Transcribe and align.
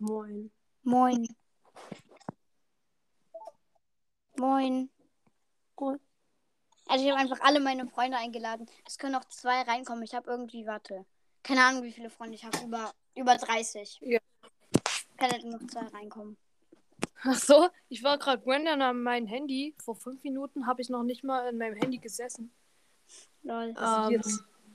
Moin. 0.00 0.50
Moin. 0.82 1.28
Moin. 4.38 4.88
Moin. 5.78 6.00
Also 6.86 7.04
ich 7.04 7.10
habe 7.10 7.20
einfach 7.20 7.40
alle 7.42 7.60
meine 7.60 7.86
Freunde 7.86 8.16
eingeladen. 8.16 8.66
Es 8.86 8.96
können 8.96 9.12
noch 9.12 9.26
zwei 9.26 9.60
reinkommen. 9.60 10.02
Ich 10.02 10.14
habe 10.14 10.30
irgendwie, 10.30 10.66
warte. 10.66 11.04
Keine 11.42 11.62
Ahnung, 11.66 11.82
wie 11.82 11.92
viele 11.92 12.08
Freunde 12.08 12.34
ich 12.34 12.44
habe. 12.44 12.56
Über, 12.64 12.94
über 13.14 13.36
30. 13.36 14.00
Ja. 14.00 14.20
Können 15.18 15.50
noch 15.50 15.66
zwei 15.66 15.86
reinkommen. 15.88 16.38
Ach 17.22 17.38
so, 17.38 17.68
ich 17.90 18.02
war 18.02 18.16
gerade 18.16 18.42
random 18.46 18.80
an 18.80 19.02
meinem 19.02 19.26
Handy. 19.26 19.74
Vor 19.84 19.96
fünf 19.96 20.24
Minuten 20.24 20.66
habe 20.66 20.80
ich 20.80 20.88
noch 20.88 21.02
nicht 21.02 21.24
mal 21.24 21.46
in 21.50 21.58
meinem 21.58 21.76
Handy 21.76 21.98
gesessen. 21.98 22.50
Lol. 23.42 23.74
Ähm, 23.78 24.22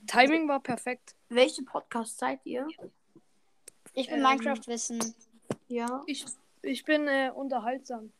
Timing 0.06 0.48
war 0.48 0.60
perfekt. 0.60 1.16
Welche 1.28 1.64
Podcast 1.64 2.16
seid 2.16 2.46
ihr? 2.46 2.68
Ich 3.96 4.08
bin 4.08 4.18
ähm, 4.18 4.24
Minecraft-Wissen. 4.24 5.14
Ja. 5.68 6.02
Ich, 6.06 6.26
ich 6.60 6.84
bin 6.84 7.08
äh, 7.08 7.32
unterhaltsam. 7.34 8.12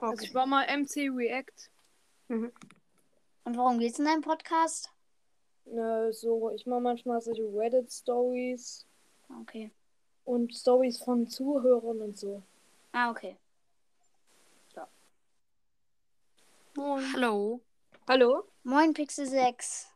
Also 0.00 0.22
ich 0.22 0.32
war 0.32 0.46
mal 0.46 0.64
MC 0.66 1.10
React. 1.10 1.70
Und 2.28 2.52
worum 3.56 3.80
geht's 3.80 3.98
in 3.98 4.04
deinem 4.04 4.22
Podcast? 4.22 4.92
Äh, 5.66 6.12
so, 6.12 6.52
ich 6.52 6.66
mache 6.66 6.80
manchmal 6.80 7.20
solche 7.20 7.42
Reddit-Stories 7.42 8.86
Okay. 9.40 9.72
und 10.24 10.54
Stories 10.54 11.02
von 11.02 11.26
Zuhörern 11.26 12.00
und 12.00 12.16
so. 12.16 12.40
Ah, 12.92 13.10
okay. 13.10 13.36
Moin. 16.76 17.12
Hallo. 17.12 17.60
Hallo? 18.08 18.44
Moin, 18.62 18.94
Pixel 18.94 19.26
6. 19.26 19.88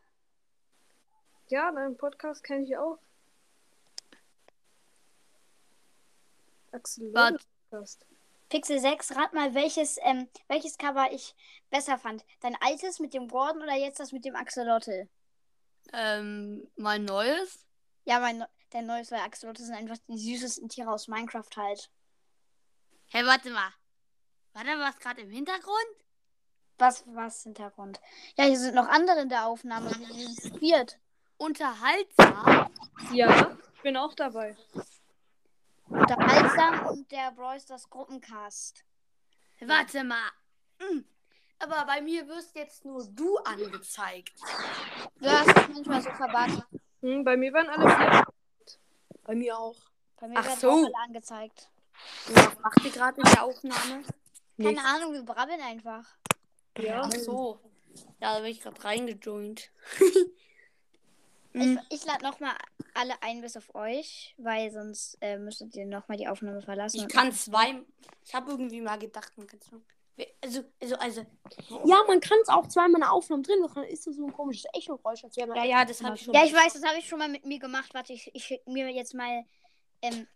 Ja, 1.48 1.70
deinen 1.70 1.96
Podcast 1.96 2.42
kenne 2.42 2.64
ich 2.64 2.76
auch. 2.76 2.98
Podcast. 6.82 8.06
Pixel 8.48 8.78
6, 8.80 9.14
rat 9.16 9.34
mal, 9.34 9.54
welches, 9.54 9.98
ähm, 10.02 10.28
welches 10.48 10.78
Cover 10.78 11.12
ich 11.12 11.34
besser 11.70 11.98
fand. 11.98 12.24
Dein 12.40 12.56
altes 12.60 12.98
mit 12.98 13.12
dem 13.12 13.28
Gordon 13.28 13.62
oder 13.62 13.74
jetzt 13.74 14.00
das 14.00 14.12
mit 14.12 14.24
dem 14.24 14.34
Axolotl? 14.36 15.08
Ähm, 15.92 16.66
mein 16.76 17.04
neues? 17.04 17.66
Ja, 18.04 18.20
mein, 18.20 18.38
Neu- 18.38 18.46
dein 18.70 18.86
neues, 18.86 19.10
weil 19.10 19.20
Axolotl 19.20 19.62
sind 19.62 19.74
einfach 19.74 19.98
die 20.08 20.18
süßesten 20.18 20.68
Tiere 20.68 20.90
aus 20.90 21.08
Minecraft 21.08 21.50
halt. 21.56 21.90
Hey, 23.10 23.24
warte 23.26 23.50
mal. 23.50 23.70
War 24.54 24.64
da 24.64 24.78
was 24.78 24.98
gerade 24.98 25.20
im 25.20 25.30
Hintergrund? 25.30 25.76
Was, 26.78 27.04
was 27.08 27.42
Hintergrund? 27.42 28.00
Ja, 28.36 28.44
hier 28.44 28.58
sind 28.58 28.74
noch 28.74 28.88
andere 28.88 29.20
in 29.20 29.28
der 29.28 29.46
Aufnahme. 29.46 29.90
Die 29.90 30.24
sind 30.34 30.58
viert. 30.58 30.98
Unterhaltsam? 31.36 32.70
Ja, 33.12 33.56
ich 33.74 33.82
bin 33.82 33.96
auch 33.96 34.14
dabei. 34.14 34.56
Unterhaltsam 35.88 36.86
und 36.88 37.10
der 37.10 37.32
Brawl 37.32 37.60
Stars 37.60 37.88
Gruppencast. 37.88 38.84
Warte 39.60 40.04
mal. 40.04 40.30
Hm. 40.80 41.04
Aber 41.58 41.84
bei 41.86 42.00
mir 42.00 42.26
wirst 42.28 42.54
jetzt 42.54 42.84
nur 42.84 43.04
du 43.10 43.36
angezeigt. 43.38 44.32
Du 45.18 45.28
hast 45.28 45.48
es 45.48 45.68
manchmal 45.68 46.02
so 46.02 46.10
verbuggt. 46.10 46.66
Hm, 47.00 47.24
bei 47.24 47.36
mir 47.36 47.52
waren 47.52 47.68
alle 47.68 47.96
vier. 47.96 48.24
Bei 49.24 49.34
mir 49.34 49.58
auch. 49.58 49.76
Bei 50.20 50.28
mir 50.28 50.38
Ach 50.38 50.44
werden 50.46 50.60
so. 50.60 50.70
auch 50.70 50.84
alle 50.84 51.04
angezeigt. 51.04 51.70
Was 52.28 52.58
macht 52.60 52.84
ihr 52.84 52.90
gerade 52.90 53.20
in 53.20 53.30
der 53.30 53.44
Aufnahme? 53.44 54.02
Keine 54.56 54.70
Nichts. 54.70 54.84
Ahnung, 54.84 55.12
wir 55.12 55.22
brabbeln 55.22 55.60
einfach. 55.60 56.04
Ja. 56.78 57.02
Ach 57.04 57.12
so. 57.12 57.60
Ja, 58.20 58.34
da 58.34 58.40
bin 58.40 58.50
ich 58.50 58.60
gerade 58.60 58.82
reingejoint. 58.84 59.70
Ich, 61.54 61.62
Hm. 61.62 61.80
ich 61.90 62.04
lade 62.04 62.22
nochmal 62.24 62.52
alle 62.94 63.14
ein, 63.22 63.40
bis 63.40 63.56
auf 63.56 63.74
euch, 63.74 64.34
weil 64.38 64.70
sonst 64.70 65.16
äh, 65.20 65.38
müsstet 65.38 65.74
ihr 65.74 65.86
nochmal 65.86 66.18
die 66.18 66.28
Aufnahme 66.28 66.60
verlassen. 66.62 67.00
Ich 67.00 67.08
kann 67.08 67.32
zwei. 67.32 67.80
Ich 68.24 68.34
habe 68.34 68.50
irgendwie 68.50 68.80
mal 68.80 68.98
gedacht, 68.98 69.32
man 69.36 69.46
kann 69.46 69.60
zwei. 69.60 69.76
Also, 70.42 70.64
also, 70.82 70.96
also. 70.96 71.26
Ja, 71.84 72.02
man 72.08 72.18
kann 72.20 72.38
es 72.42 72.48
auch 72.48 72.66
zweimal 72.66 72.94
in 72.96 73.00
der 73.02 73.12
Aufnahme 73.12 73.42
drin 73.42 73.60
machen. 73.60 73.82
Dann 73.82 73.84
ist 73.84 74.06
das 74.06 74.16
so 74.16 74.26
ein 74.26 74.32
komisches 74.32 74.64
Echo-Geräusch. 74.74 75.22
man 75.22 75.32
Ja, 75.56 75.64
ja, 75.64 75.84
das 75.84 76.02
habe 76.02 76.16
ich 76.16 76.22
schon. 76.22 76.34
Ja, 76.34 76.44
ich 76.44 76.52
weiß, 76.52 76.72
das 76.72 76.82
habe 76.84 76.98
ich 76.98 77.08
schon 77.08 77.20
mal 77.20 77.28
mit 77.28 77.46
mir 77.46 77.58
gemacht. 77.60 77.94
Warte, 77.94 78.12
ich, 78.12 78.28
ich 78.34 78.44
schicke 78.44 78.68
mir 78.68 78.88
jetzt 78.90 79.14
mal 79.14 79.44
ähm, 80.02 80.26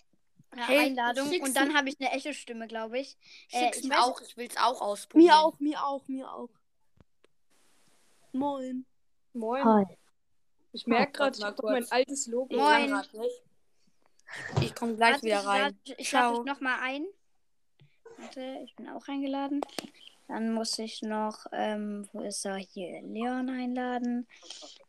eine 0.52 0.66
Hey, 0.68 0.78
Einladung 0.86 1.28
und 1.40 1.56
dann 1.56 1.74
habe 1.74 1.88
ich 1.88 2.00
eine 2.00 2.12
echte 2.12 2.32
Stimme, 2.32 2.68
glaube 2.68 3.00
ich. 3.00 3.16
Äh, 3.50 3.64
Schick's 3.64 3.78
ich 3.78 3.90
weiß- 3.90 3.98
auch. 3.98 4.20
Ich 4.20 4.36
will 4.36 4.46
es 4.48 4.56
auch 4.56 4.80
ausprobieren. 4.80 5.26
Mir 5.26 5.38
auch, 5.40 5.58
mir 5.58 5.84
auch, 5.84 6.06
mir 6.08 6.32
auch. 6.32 6.50
Moin. 8.32 8.86
Moin. 9.32 9.86
Ich 10.72 10.86
merke 10.86 11.12
gerade, 11.12 11.36
ich 11.38 11.44
habe 11.44 11.62
mein 11.62 11.90
altes 11.90 12.26
Logo. 12.26 12.48
Ich 12.50 12.56
Moin. 12.58 13.02
Ich 14.62 14.74
komme 14.74 14.96
gleich 14.96 15.12
Warte, 15.14 15.22
wieder 15.26 15.40
ich 15.40 15.46
rein. 15.46 15.60
lade- 15.60 15.94
Ich 15.98 16.12
lade 16.12 16.36
dich 16.36 16.44
nochmal 16.46 16.78
ein. 16.80 17.06
Warte, 18.16 18.60
ich 18.64 18.74
bin 18.76 18.88
auch 18.88 19.06
eingeladen. 19.08 19.60
Dann 20.28 20.54
muss 20.54 20.78
ich 20.78 21.02
noch, 21.02 21.44
ähm, 21.52 22.08
wo 22.12 22.22
ist 22.22 22.44
er 22.46 22.56
hier? 22.56 23.02
Leon 23.02 23.50
einladen. 23.50 24.26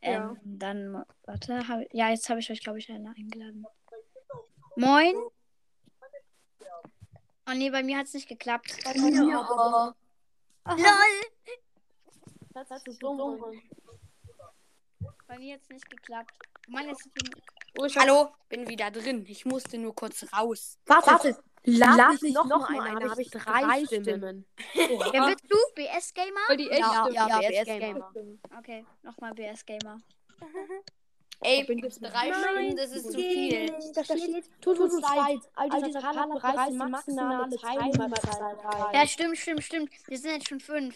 Ähm, 0.02 0.14
Ja. 0.14 0.36
Dann, 0.44 1.06
warte, 1.26 1.68
hab, 1.68 1.82
ja, 1.94 2.10
jetzt 2.10 2.30
habe 2.30 2.40
ich 2.40 2.50
euch, 2.50 2.62
glaube 2.62 2.80
ich, 2.80 2.90
alle 2.90 3.10
eingeladen. 3.18 3.66
Moin. 4.78 5.16
Oh 7.46 7.52
nee, 7.54 7.70
bei 7.70 7.84
mir 7.84 7.98
hat 7.98 8.06
es 8.06 8.14
nicht 8.14 8.30
geklappt. 8.30 8.74
Bei 8.86 8.94
mir 8.94 9.38
auch. 9.40 9.94
LOL! 10.66 10.78
Das 12.54 12.72
ist 12.72 12.88
dumm. 13.04 13.44
Bei 15.28 15.38
mir 15.38 15.56
hat 15.56 15.62
es 15.64 15.70
nicht 15.70 15.90
geklappt. 15.90 16.34
Mann, 16.68 16.88
jetzt 16.88 17.10
Oh, 17.78 17.88
Hallo, 17.96 18.30
bin 18.50 18.68
wieder 18.68 18.92
drin. 18.92 19.26
Ich 19.28 19.46
musste 19.46 19.78
nur 19.78 19.96
kurz 19.96 20.26
raus. 20.32 20.78
Warte, 20.86 21.08
warte. 21.12 21.44
Lad, 21.66 21.98
Lad 21.98 22.22
mich 22.22 22.34
noch, 22.34 22.46
noch 22.46 22.70
mal 22.70 22.82
ein, 22.82 23.10
habe 23.10 23.22
ich 23.22 23.32
drei 23.32 23.86
Stimmen. 23.86 24.46
Wer 24.74 25.26
bist 25.28 25.46
du? 25.50 25.58
BS 25.76 26.14
Gamer? 26.14 26.40
voll 26.48 26.58
die 26.58 26.70
echte 26.70 26.82
Ja, 26.82 27.08
ja, 27.10 27.28
Ja, 27.28 27.40
BS 27.40 27.66
BS 27.66 27.80
Gamer. 27.80 28.12
Okay, 28.60 28.86
nochmal 29.02 29.34
BS 29.34 29.66
Gamer. 29.66 30.02
Ey, 31.42 31.64
bin 31.66 31.80
jetzt 31.80 32.02
drei 32.02 32.34
Stunden, 32.34 32.76
das 32.78 32.92
ist 32.92 33.12
zu 33.12 33.18
viel. 33.18 33.74
Da 33.94 34.04
steht, 34.04 34.62
tut 34.62 34.80
uns 34.80 35.02
leid. 35.02 35.40
Also 35.56 35.92
totaler 35.92 36.28
Bereich 36.28 36.70
die 36.70 36.76
maximale 36.76 37.58
Teilnehmerzeit 37.58 38.66
rein. 38.66 38.94
Ja, 38.94 39.08
stimmt, 39.08 39.38
stimmt, 39.38 39.64
stimmt. 39.64 39.92
Wir 40.08 40.18
sind 40.18 40.32
jetzt 40.32 40.50
schon 40.50 40.60
fünf. 40.60 40.96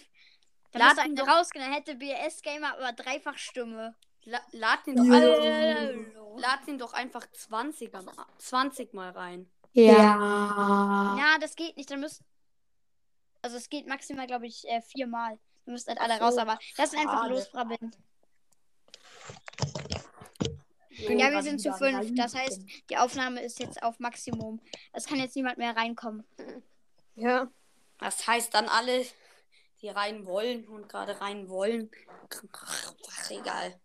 Da 0.71 0.79
Lad 0.79 1.05
ihn 1.05 1.15
doch- 1.15 1.27
rausgehen, 1.27 1.63
dann 1.65 1.73
hätte 1.73 1.95
BS 1.95 2.41
Gamer 2.41 2.73
aber 2.77 2.91
dreifach 2.93 3.37
Stimme. 3.37 3.95
La 4.25 4.39
lad 4.51 4.85
ihn 4.87 4.95
doch, 4.97 5.05
Ja. 5.05 5.89
Lad 6.37 6.67
ihn 6.67 6.77
doch 6.77 6.93
einfach 6.93 7.25
20, 7.31 7.93
am- 7.95 8.09
20 8.37 8.93
mal 8.93 9.11
rein. 9.11 9.49
Ja. 9.73 11.15
Ja, 11.17 11.37
das 11.39 11.55
geht 11.55 11.77
nicht. 11.77 11.89
Dann 11.89 12.01
müsst. 12.01 12.21
Also 13.41 13.55
es 13.57 13.69
geht 13.69 13.87
maximal, 13.87 14.27
glaube 14.27 14.47
ich, 14.47 14.67
äh, 14.67 14.81
viermal. 14.81 15.39
Ihr 15.65 15.71
müsst 15.73 15.87
halt 15.87 15.99
alle 16.01 16.17
so. 16.17 16.23
raus, 16.23 16.37
aber 16.37 16.59
lass 16.77 16.91
uns 16.91 17.01
einfach 17.01 17.21
Schade. 17.23 17.33
losbrabbeln. 17.35 17.95
bin 21.07 21.19
Ja, 21.19 21.31
wir 21.31 21.43
sind 21.43 21.59
zu 21.61 21.71
fünf. 21.73 22.09
Das 22.15 22.33
heißt, 22.35 22.61
die 22.89 22.97
Aufnahme 22.97 23.41
ist 23.41 23.59
jetzt 23.59 23.81
auf 23.83 23.99
Maximum. 23.99 24.59
Es 24.93 25.05
kann 25.05 25.19
jetzt 25.19 25.35
niemand 25.35 25.57
mehr 25.57 25.75
reinkommen. 25.75 26.25
Ja. 27.15 27.47
Das 27.99 28.27
heißt 28.27 28.53
dann 28.53 28.67
alle, 28.67 29.05
die 29.81 29.89
rein 29.89 30.25
wollen 30.25 30.67
und 30.67 30.89
gerade 30.89 31.19
rein 31.19 31.47
wollen. 31.49 31.89
Ach, 32.53 33.31
egal. 33.31 33.79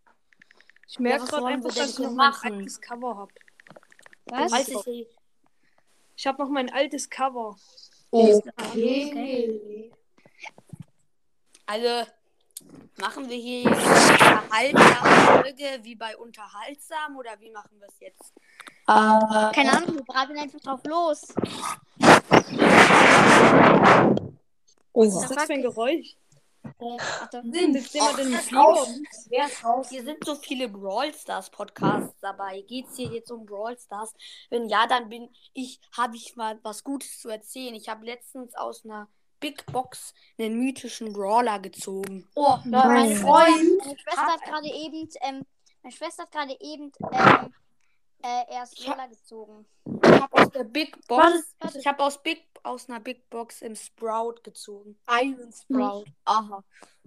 Ich 0.88 0.98
merke 0.98 1.26
gerade 1.26 1.46
einfach, 1.46 1.74
dass 1.74 1.90
ich 1.90 1.98
noch 1.98 2.12
mein 2.12 2.32
altes 2.42 2.80
Cover 2.80 3.16
habe. 3.16 3.32
Was? 4.26 4.52
Weiß 4.52 4.68
ich, 4.68 5.06
Ich 6.16 6.26
habe 6.26 6.42
noch 6.42 6.50
mein 6.50 6.72
altes 6.72 7.08
Cover. 7.08 7.56
Okay. 8.10 9.90
also 11.66 12.10
machen 12.98 13.28
wir 13.30 13.36
hier 13.36 13.62
jetzt 13.62 13.72
eine 14.50 14.68
unterhaltsame 14.68 15.42
Folge 15.42 15.80
wie 15.82 15.94
bei 15.94 16.16
unterhaltsam 16.16 17.16
oder 17.16 17.40
wie 17.40 17.50
machen 17.50 17.80
wir 17.80 17.88
es 17.88 18.00
jetzt? 18.00 18.32
Äh, 18.86 19.54
Keine 19.54 19.72
Ahnung, 19.72 19.94
wir 19.94 20.04
brabbeln 20.04 20.38
einfach 20.38 20.60
drauf 20.60 20.80
los. 20.84 21.34
Was 24.94 25.14
Oha. 25.14 25.22
ist 25.22 25.36
das 25.36 25.44
für 25.44 25.52
ein 25.54 25.62
Geräusch? 25.62 26.16
Ach, 26.64 27.28
Flieger? 27.30 28.86
Wer 29.28 29.46
ist 29.46 29.64
raus? 29.64 29.88
Hier 29.88 30.04
sind 30.04 30.24
so 30.24 30.34
viele 30.36 30.68
Brawl 30.68 31.12
Stars 31.14 31.50
Podcasts 31.50 32.14
dabei. 32.20 32.62
Geht's 32.62 32.96
hier 32.96 33.08
jetzt 33.08 33.30
um 33.30 33.46
Brawl 33.46 33.76
Stars? 33.78 34.12
Wenn 34.50 34.68
ja, 34.68 34.86
dann 34.86 35.08
bin 35.08 35.28
ich, 35.54 35.80
habe 35.96 36.16
ich 36.16 36.36
mal 36.36 36.58
was 36.62 36.84
Gutes 36.84 37.20
zu 37.20 37.28
erzählen. 37.28 37.74
Ich 37.74 37.88
habe 37.88 38.04
letztens 38.04 38.54
aus 38.54 38.84
einer 38.84 39.08
Big 39.40 39.66
Box 39.66 40.14
einen 40.38 40.56
mythischen 40.56 41.12
Brawler 41.12 41.58
gezogen. 41.58 42.28
Oh, 42.34 42.58
Mein 42.64 42.88
meine 42.88 43.16
Freund 43.16 43.78
Meine 43.78 43.98
Schwester 43.98 44.26
hat 44.26 44.42
gerade 44.44 44.68
eben, 44.68 45.08
ähm, 45.20 45.44
meine 45.82 45.94
Schwester 45.94 46.22
hat 46.22 46.32
gerade 46.32 46.56
eben, 46.60 46.92
ähm, 47.12 47.54
äh, 48.22 48.52
erst 48.54 48.84
Lola 48.86 49.06
gezogen. 49.06 49.66
Ich 50.04 50.10
habe 50.20 50.32
aus 50.42 50.50
der 50.50 50.64
Big 50.64 51.06
Box, 51.06 51.22
Warte, 51.24 51.44
warte. 51.60 51.78
ich 51.78 51.86
habe 51.86 52.02
aus 52.02 52.22
Big 52.22 52.46
aus 52.62 52.88
einer 52.88 53.00
Big 53.00 53.28
Box 53.28 53.62
im 53.62 53.74
Sprout 53.74 54.36
gezogen. 54.44 54.96
einen 55.06 55.52
Sprout. 55.52 56.04
Aha. 56.24 56.62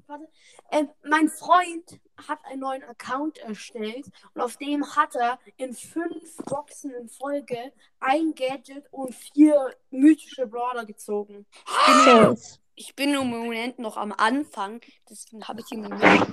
warte. 0.08 0.28
Ähm, 0.72 0.90
mein 1.04 1.30
Freund 1.30 2.00
hat 2.28 2.40
einen 2.46 2.60
neuen 2.60 2.84
Account 2.84 3.38
erstellt 3.38 4.06
und 4.34 4.42
auf 4.42 4.58
dem 4.58 4.86
hat 4.96 5.16
er 5.16 5.40
in 5.58 5.74
fünf 5.74 6.36
Boxen 6.46 6.92
in 6.92 7.08
Folge 7.10 7.72
ein 8.00 8.34
Gadget 8.36 8.92
und 8.92 9.16
vier 9.16 9.74
mythische 9.92 10.46
Brawler 10.48 10.86
gezogen. 10.86 11.46
Safe. 12.04 12.38
Ich 12.78 12.94
bin 12.94 13.14
im 13.14 13.30
Moment 13.30 13.80
noch 13.80 13.96
am 13.96 14.12
Anfang, 14.12 14.82
deswegen 15.10 15.48
habe 15.48 15.62
ich 15.62 15.72
im 15.72 15.84
Moment 15.84 16.30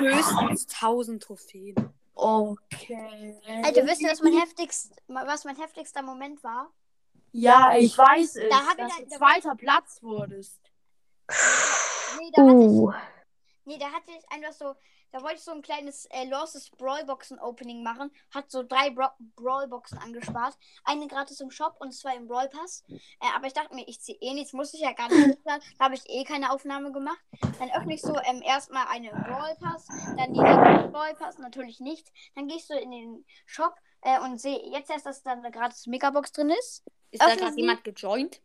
höchstens 0.00 0.66
1000 0.80 1.22
Trophäen. 1.22 1.74
Okay. 2.14 3.40
Alter, 3.64 3.86
wisst 3.86 4.00
ihr, 4.02 4.10
was 4.10 4.22
mein 4.22 4.38
heftigst, 4.38 4.92
was 5.08 5.44
mein 5.44 5.56
heftigster 5.56 6.02
Moment 6.02 6.42
war? 6.44 6.70
Ja, 7.32 7.74
ich 7.76 7.96
weiß 7.98 8.36
es. 8.36 8.48
Da 8.48 8.56
hab 8.66 8.78
ich 8.78 8.84
dass 8.84 8.96
ein- 8.98 9.04
du 9.08 9.16
zweiter 9.16 9.54
Platz 9.56 10.02
wurdest. 10.02 10.60
Nee, 12.18 12.30
da 12.32 12.42
hatte 12.42 12.60
ich, 12.62 12.68
Uh. 12.68 12.92
nee, 13.64 13.78
da 13.78 13.86
hatte 13.90 14.12
ich 14.16 14.30
einfach 14.30 14.52
so, 14.52 14.74
da 15.14 15.22
wollte 15.22 15.36
ich 15.36 15.42
so 15.42 15.52
ein 15.52 15.62
kleines 15.62 16.06
äh, 16.06 16.24
Losses 16.24 16.70
Brawlboxen 16.70 17.38
Opening 17.38 17.84
machen, 17.84 18.10
hat 18.32 18.50
so 18.50 18.64
drei 18.64 18.90
Bra 18.90 19.14
Brawlboxen 19.36 19.96
angespart, 19.98 20.58
eine 20.82 21.06
gratis 21.06 21.38
im 21.38 21.52
Shop 21.52 21.76
und 21.78 21.92
zwei 21.92 22.16
im 22.16 22.26
Brawl 22.26 22.48
Pass. 22.48 22.82
Äh, 22.88 22.98
aber 23.36 23.46
ich 23.46 23.52
dachte 23.52 23.76
mir, 23.76 23.86
ich 23.86 24.00
ziehe 24.00 24.18
eh 24.20 24.34
nichts, 24.34 24.52
muss 24.52 24.74
ich 24.74 24.80
ja 24.80 24.92
gar 24.92 25.08
nicht 25.08 25.38
hochladen. 25.38 25.62
Da 25.78 25.84
habe 25.84 25.94
ich 25.94 26.02
eh 26.08 26.24
keine 26.24 26.50
Aufnahme 26.50 26.90
gemacht. 26.90 27.20
Dann 27.60 27.70
öffne 27.70 27.94
ich 27.94 28.02
so 28.02 28.12
ähm, 28.24 28.42
erstmal 28.42 28.88
eine 28.88 29.10
im 29.10 29.22
Brawl 29.22 29.54
Pass, 29.60 29.86
dann 30.16 30.34
die 30.34 30.40
nächste 30.40 30.84
im 30.84 30.90
Brawl 30.90 31.14
Pass, 31.14 31.38
natürlich 31.38 31.78
nicht. 31.78 32.10
Dann 32.34 32.48
gehst 32.48 32.68
du 32.68 32.74
in 32.74 32.90
den 32.90 33.24
Shop 33.46 33.76
äh, 34.00 34.18
und 34.18 34.40
sehe 34.40 34.68
jetzt 34.72 34.90
erst, 34.90 35.06
dass 35.06 35.22
da 35.22 35.30
eine 35.30 35.52
gratis 35.52 35.86
Megabox 35.86 36.32
drin 36.32 36.50
ist. 36.50 36.82
Ist 37.12 37.22
da 37.22 37.26
Öffnen 37.26 37.38
gerade 37.38 37.60
jemand 37.60 37.84
gejoint? 37.84 38.40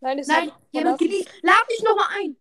Nein, 0.00 0.16
das 0.16 0.28
Nein, 0.28 0.50
hat 0.50 0.58
jemand 0.72 0.96
verlassen. 0.96 0.98
geliebt. 1.06 1.42
Lad 1.42 1.68
mich 1.68 1.82
nochmal 1.82 2.08
ein. 2.18 2.36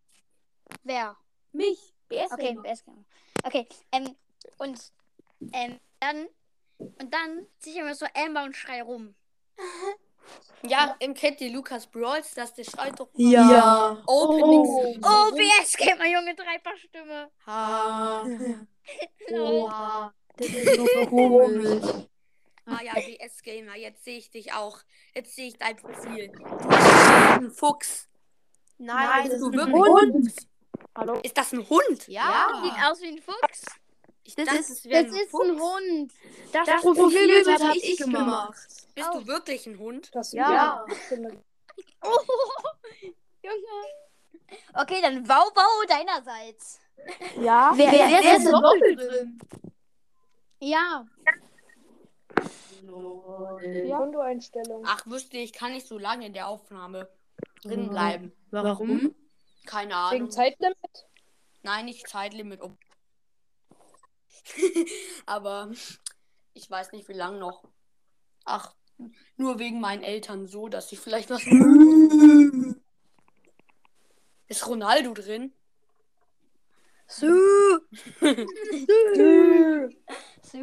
Wer? 0.84 1.18
Mich. 1.52 1.94
BS 2.08 2.32
Okay, 2.32 2.58
BS 2.62 2.86
Gamer. 2.86 3.04
Okay, 3.44 3.68
ähm, 3.92 4.16
und 4.58 4.80
ähm, 5.54 5.80
dann 6.00 6.28
und 6.80 7.14
dann 7.14 7.46
ziehe 7.60 7.76
ich 7.76 7.82
immer 7.82 7.96
so 7.96 8.06
Amber 8.14 8.44
und 8.44 8.56
schrei 8.56 8.82
rum. 8.82 9.16
Ja, 10.64 10.96
im 11.00 11.14
kennt 11.14 11.42
ihr 11.42 11.52
Lukas 11.52 11.86
Brawls, 11.88 12.34
das 12.34 12.54
der 12.54 12.64
schreit 12.64 12.98
doch 13.00 13.10
Ja. 13.16 14.02
Openings. 14.08 15.00
Oh, 15.06 15.32
BS 15.36 15.76
Gamer, 15.78 16.06
Junge, 16.06 16.34
Dreifachstimme. 16.36 17.30
Ha. 17.46 18.26
Oha. 19.32 20.14
Das 20.38 20.48
ist 20.48 20.76
so 20.76 21.06
komisch. 21.08 21.84
Ah 22.66 22.80
ja, 22.82 22.94
BS 22.94 23.42
Gamer, 23.44 23.76
jetzt 23.76 24.06
sehe 24.06 24.18
ich 24.20 24.32
dich 24.32 24.54
auch. 24.54 24.80
Jetzt 25.14 25.36
sehe 25.36 25.50
ich 25.50 25.58
dein 25.58 25.76
Profil. 25.76 26.30
Du 26.30 26.44
bist 26.70 26.72
ein 26.72 27.52
Fuchs. 27.52 28.08
Nein, 28.78 29.30
das 29.30 29.42
du 29.42 29.50
ist 29.50 29.60
ein 29.60 29.74
wirklich- 29.74 30.48
Hund. 30.98 31.26
Ist 31.26 31.38
das 31.38 31.52
ein 31.54 31.68
Hund? 31.70 32.02
Sieht 32.02 32.18
aus 32.20 33.02
wie 33.02 33.08
ein 33.08 33.22
Fuchs. 33.22 33.64
Ich 34.26 34.36
Das 34.36 34.46
dachte, 34.46 34.60
ist- 34.60 34.70
es 34.70 34.86
wäre 34.86 35.04
Das 35.04 35.14
ein 35.14 35.20
ist 35.20 35.32
Fuchs. 35.32 35.50
ein 35.50 35.60
Hund. 35.60 36.12
Das, 36.54 36.66
Das 36.66 36.82
Profilbild 36.82 37.48
habe 37.48 37.68
hab 37.68 37.76
ich 37.76 37.92
ich 37.94 37.98
gemacht. 37.98 38.68
Bist 38.96 39.10
du 39.14 39.28
wirklich 39.28 39.68
ein 39.68 39.78
Hund? 39.78 40.10
Das 40.14 40.32
Ja. 40.34 40.86
Oh, 42.02 42.08
Junge. 43.44 44.58
Okay, 44.76 45.02
dann 45.02 45.28
Wow 45.28 45.52
Wow 45.56 45.86
deinerseits. 45.88 46.80
Ja. 47.42 47.72
Wer- 47.76 47.92
wer, 47.92 48.08
wer 48.10 48.24
wer 48.24 48.38
ist 48.38 48.44
ist 48.46 48.52
doppelt 48.54 49.00
drin? 49.00 49.40
Ja. 50.60 51.06
Kontoeinstellung. 53.98 54.84
Ach, 54.86 55.06
wüsste 55.08 55.38
ich, 55.38 55.54
kann 55.54 55.72
nicht 55.74 55.88
so 55.88 55.98
lange 55.98 56.26
in 56.28 56.34
der 56.34 56.48
Aufnahme 56.48 57.10
drin 57.64 57.90
bleiben. 57.90 58.32
Warum? 58.52 59.16
Keine 59.66 59.90
Wegen 59.92 59.94
Ahnung. 59.94 60.32
Zeitlimit? 60.32 60.78
Nein, 61.62 61.86
nicht 61.86 62.08
Zeitlimit. 62.08 62.62
um- 62.62 62.78
Aber 65.26 65.72
ich 66.54 66.70
weiß 66.70 66.92
nicht, 66.92 67.08
wie 67.08 67.14
lange 67.14 67.40
noch. 67.40 67.64
Ach, 68.46 68.76
nur 69.38 69.60
wegen 69.60 69.80
meinen 69.80 70.04
Eltern 70.04 70.48
so, 70.48 70.68
dass 70.68 70.92
ich 70.92 71.00
vielleicht 71.00 71.30
was. 71.30 71.42
Ist 74.48 74.68
Ronaldo 74.68 75.14
drin? 75.14 75.54
So. 77.08 77.26
so. 80.42 80.58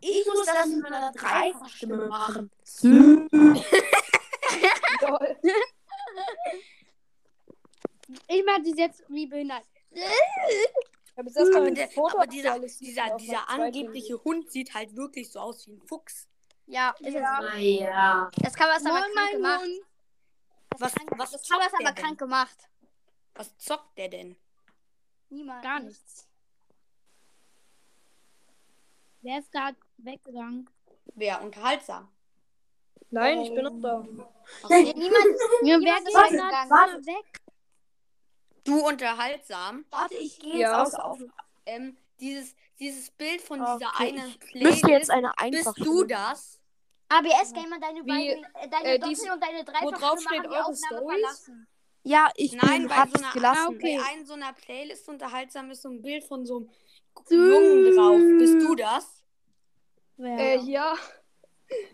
Ich 0.00 0.26
muss 0.26 0.44
das 0.46 0.66
mit 0.66 0.82
meiner 0.82 1.12
Dreifachstimme 1.12 2.06
machen. 2.08 2.50
Lol. 5.00 5.36
Ich 8.28 8.44
mach 8.44 8.58
das 8.58 8.76
jetzt 8.78 9.04
wie 9.08 9.26
behindert. 9.26 9.64
Aber, 11.16 11.30
ein 11.62 11.74
der, 11.74 11.88
Foto 11.88 12.16
aber 12.16 12.26
dieser, 12.26 12.58
dieser, 12.58 13.16
dieser 13.16 13.48
angebliche 13.48 14.22
Hund 14.24 14.50
sieht 14.50 14.74
halt 14.74 14.96
wirklich 14.96 15.30
so 15.30 15.38
aus 15.40 15.66
wie 15.68 15.72
ein 15.74 15.80
Fuchx. 15.82 16.26
Ja, 16.66 16.94
ist 16.98 17.14
es. 17.14 17.22
Ah, 17.22 17.56
ja. 17.56 18.30
Das 18.42 18.54
Cover 18.54 18.76
ist 18.76 18.86
aber 18.86 18.98
Moin, 18.98 19.02
krank 19.02 19.14
mein 19.14 19.32
gemacht. 19.32 19.60
Hund. 19.62 19.80
Das, 20.70 20.80
Was- 20.80 20.94
krank, 20.94 21.10
was 21.16 21.30
das 21.30 21.48
Cover 21.48 21.66
ist 21.66 21.74
aber 21.74 21.84
denn? 21.92 21.94
krank 22.04 22.18
gemacht. 22.18 22.68
Was 23.34 23.56
zockt 23.58 23.98
der 23.98 24.08
denn? 24.08 24.36
Niemand. 25.28 25.62
Gar 25.62 25.80
nichts. 25.80 26.26
Wer 29.22 29.38
ist 29.38 29.50
gerade 29.52 29.76
weggegangen? 29.98 30.68
Wer? 31.14 31.40
Unterhaltsam. 31.42 32.08
Nein, 33.10 33.40
ich 33.42 33.54
bin 33.54 33.64
noch 33.64 33.80
da. 33.80 34.04
Nee, 34.68 34.92
niemand, 34.94 35.24
Ja, 35.62 35.78
wer 35.78 35.78
niemand 35.78 35.98
ist 36.00 36.04
geht 36.06 36.14
weggegangen. 36.14 36.50
gerade 36.50 36.70
warte. 36.70 37.06
weg? 37.06 37.40
Du 38.64 38.86
unterhaltsam. 38.86 39.84
Warte, 39.90 40.14
ich 40.14 40.38
gehe 40.38 40.52
jetzt 40.54 40.60
Ja. 40.60 40.82
aus 40.82 40.94
auf. 40.94 41.18
Ähm, 41.66 41.96
dieses, 42.20 42.54
dieses 42.78 43.10
Bild 43.10 43.40
von 43.42 43.60
Okay, 43.60 43.76
dieser 43.78 44.00
einen 44.00 44.38
Playlist. 44.38 44.54
Müsste 44.72 44.90
jetzt 44.90 45.10
eine 45.10 45.32
bist 45.50 45.66
einfache 45.66 45.82
du 45.84 46.04
das? 46.04 46.60
ABS 47.08 47.52
Gamer, 47.52 47.78
deine 47.78 48.00
Wie, 48.04 48.08
beiden, 48.08 48.44
äh, 48.54 48.68
deine 48.68 48.84
äh, 48.88 48.98
Doppel- 48.98 49.08
dies- 49.14 49.30
und 49.30 49.42
deine 49.42 49.58
wo 49.60 49.64
Dreifachstimme 49.64 49.98
drauf 49.98 50.20
steht 50.20 50.46
eure 50.46 50.74
Stories? 50.76 51.50
Ja, 52.02 52.30
ich 52.36 52.52
Nein, 52.54 52.80
bin, 52.82 52.88
bei 52.88 52.94
hab 52.96 53.08
so, 53.08 53.14
es 53.16 53.22
einer, 53.22 53.32
gelassen. 53.32 53.60
Ah, 53.66 53.68
okay. 53.68 53.98
bei 53.98 54.12
einem 54.12 54.26
so 54.26 54.34
einer 54.34 54.52
Playlist 54.52 55.08
unterhaltsam 55.08 55.70
ist 55.70 55.82
so 55.82 55.88
ein 55.90 56.02
Bild 56.02 56.24
von 56.24 56.44
so 56.44 56.56
einem 56.56 56.70
Jungen 57.30 57.94
drauf. 57.94 58.20
Bist 58.38 58.54
du 58.66 58.74
das? 58.74 59.22
Wer? 60.16 60.38
Äh, 60.38 60.56
ja. 60.60 60.94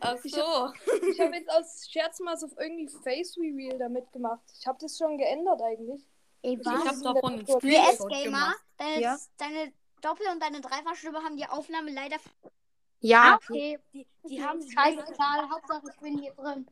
Ach 0.01 0.17
so. 0.25 0.73
Ich 1.11 1.21
habe 1.21 1.35
jetzt 1.37 1.51
aus 1.51 1.89
Scherz 1.91 2.19
mal 2.21 2.37
so 2.37 2.47
auf 2.47 2.53
irgendwie 2.59 2.89
Face 2.89 3.37
Reveal 3.37 3.79
damit 3.79 4.11
gemacht. 4.13 4.43
Ich 4.59 4.67
habe 4.67 4.79
das 4.81 4.99
schon 4.99 5.17
geändert 5.17 5.61
eigentlich. 5.63 6.05
Ey, 6.43 6.55
Ich 6.59 6.67
was? 6.67 6.85
hab 6.87 7.03
davon 7.15 7.33
einen 7.35 7.47
Screenshot 7.47 8.09
Gamer, 8.09 8.23
gemacht. 8.25 8.65
deine, 8.77 9.01
Ja. 9.01 9.19
deine 9.37 9.73
Doppel- 10.01 10.27
und 10.33 10.41
deine 10.43 10.61
Dreifachstimme 10.61 11.19
haben 11.23 11.37
die 11.37 11.47
Aufnahme 11.47 11.91
leider. 11.93 12.17
Ja, 13.01 13.37
okay. 13.43 13.79
die, 13.93 14.07
die 14.29 14.43
haben 14.43 14.61
Scheißegal, 14.63 15.51
Hauptsache 15.51 15.83
ich 15.95 16.01
bin 16.01 16.19
hier 16.19 16.33
drin. 16.35 16.67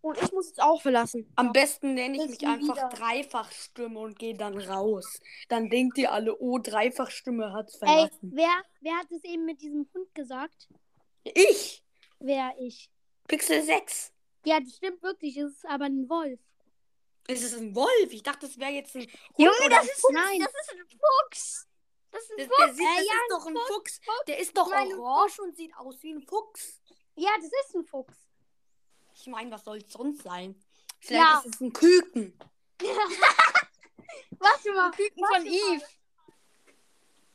Und 0.00 0.20
ich 0.22 0.32
muss 0.32 0.48
jetzt 0.48 0.62
auch 0.62 0.82
verlassen. 0.82 1.30
Am 1.36 1.52
besten 1.52 1.94
nenne 1.94 2.16
ich 2.16 2.22
Bis 2.26 2.40
mich 2.40 2.46
einfach 2.46 2.76
wieder. 2.76 2.88
Dreifachstimme 2.90 3.98
und 3.98 4.18
gehe 4.18 4.36
dann 4.36 4.58
raus. 4.58 5.20
Dann 5.48 5.70
denkt 5.70 5.96
ihr 5.96 6.12
alle, 6.12 6.38
oh, 6.38 6.58
Dreifachstimme 6.58 7.54
hat's 7.54 7.74
Ey, 7.76 7.78
verlassen. 7.88 8.32
wer, 8.34 8.50
wer 8.80 8.96
hat 8.98 9.10
es 9.10 9.24
eben 9.24 9.46
mit 9.46 9.62
diesem 9.62 9.88
Hund 9.94 10.14
gesagt? 10.14 10.68
Ich, 11.24 11.82
Wer 12.20 12.54
ich. 12.58 12.90
Pixel 13.28 13.62
6. 13.62 14.12
Ja, 14.44 14.60
das 14.60 14.76
stimmt 14.76 15.02
wirklich, 15.02 15.36
es 15.38 15.52
ist 15.52 15.66
aber 15.66 15.86
ein 15.86 16.06
Wolf. 16.08 16.38
Ist 17.26 17.42
es 17.42 17.54
ein 17.54 17.74
Wolf? 17.74 18.10
Ich 18.12 18.22
dachte, 18.22 18.46
es 18.46 18.58
wäre 18.58 18.70
jetzt 18.72 18.94
ein 18.94 19.06
Junge, 19.38 19.68
das 19.70 19.80
ein 19.80 19.86
ist, 19.88 20.06
Nein. 20.10 20.40
das 20.40 20.52
ist 20.52 20.72
ein 20.72 20.86
Fuchs. 20.88 21.68
Das 22.10 22.22
ist 22.22 22.30
ein 22.32 22.36
Das, 22.36 22.46
Fuchs. 22.46 22.58
der 22.58 22.74
sieht, 22.74 22.84
Äh, 22.84 22.96
das 22.96 23.06
ja, 23.06 23.12
ist 23.14 23.30
doch 23.30 23.46
ein 23.46 23.56
Fuchs. 23.56 24.00
Der 24.26 24.38
ist 24.38 24.56
doch 24.56 24.70
Nein, 24.70 24.92
ein 24.92 24.98
orange 24.98 25.38
und 25.40 25.56
sieht 25.56 25.74
aus 25.76 26.02
wie 26.02 26.12
ein 26.14 26.22
Fuchs. 26.22 26.80
Ja, 27.16 27.30
das 27.36 27.46
ist 27.46 27.74
ein 27.74 27.84
Fuchs. 27.86 28.14
Ich 29.14 29.26
meine, 29.28 29.50
was 29.50 29.64
soll 29.64 29.78
es 29.78 29.90
sonst 29.92 30.22
sein? 30.22 30.62
Vielleicht 31.00 31.22
Ja. 31.24 31.38
ist 31.46 31.54
es 31.54 31.60
ein 31.60 31.72
Küken. 31.72 32.38
Warte 34.38 34.72
mal. 34.72 34.90
Küken 34.90 35.22
warte 35.22 35.36
von 35.36 35.46
Eve. 35.46 35.78
Mal. 35.78 35.82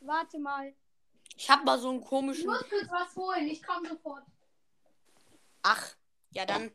Warte 0.01 0.39
mal. 0.39 0.75
Ich 1.36 1.50
habe 1.50 1.63
mal 1.63 1.79
so 1.79 1.89
einen 1.89 2.01
Ich 2.01 2.05
komischen. 2.05 2.46
muss 2.48 2.60
kurz 2.69 2.89
was 2.89 3.15
holen, 3.15 3.48
ich 3.48 3.63
komme 3.63 3.88
sofort. 3.89 4.24
Ach, 5.63 5.96
ja 6.31 6.46
dann. 6.46 6.72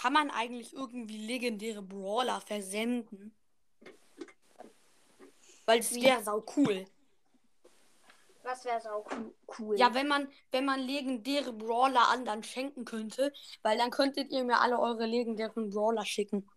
Kann 0.00 0.14
man 0.14 0.30
eigentlich 0.30 0.72
irgendwie 0.72 1.26
legendäre 1.26 1.82
Brawler 1.82 2.40
versenden? 2.40 3.34
Weil 5.66 5.80
es 5.80 5.94
wäre 5.94 6.22
sau 6.22 6.42
cool. 6.56 6.86
Das 8.42 8.64
wäre 8.64 8.80
sau 8.80 9.04
cool-. 9.58 9.78
Ja, 9.78 9.92
wenn 9.92 10.08
man, 10.08 10.32
wenn 10.52 10.64
man 10.64 10.80
legendäre 10.80 11.52
Brawler 11.52 12.08
anderen 12.08 12.42
schenken 12.42 12.86
könnte, 12.86 13.30
weil 13.60 13.76
dann 13.76 13.90
könntet 13.90 14.30
ihr 14.30 14.42
mir 14.42 14.60
alle 14.60 14.80
eure 14.80 15.04
legendären 15.04 15.68
Brawler 15.68 16.06
schicken. 16.06 16.48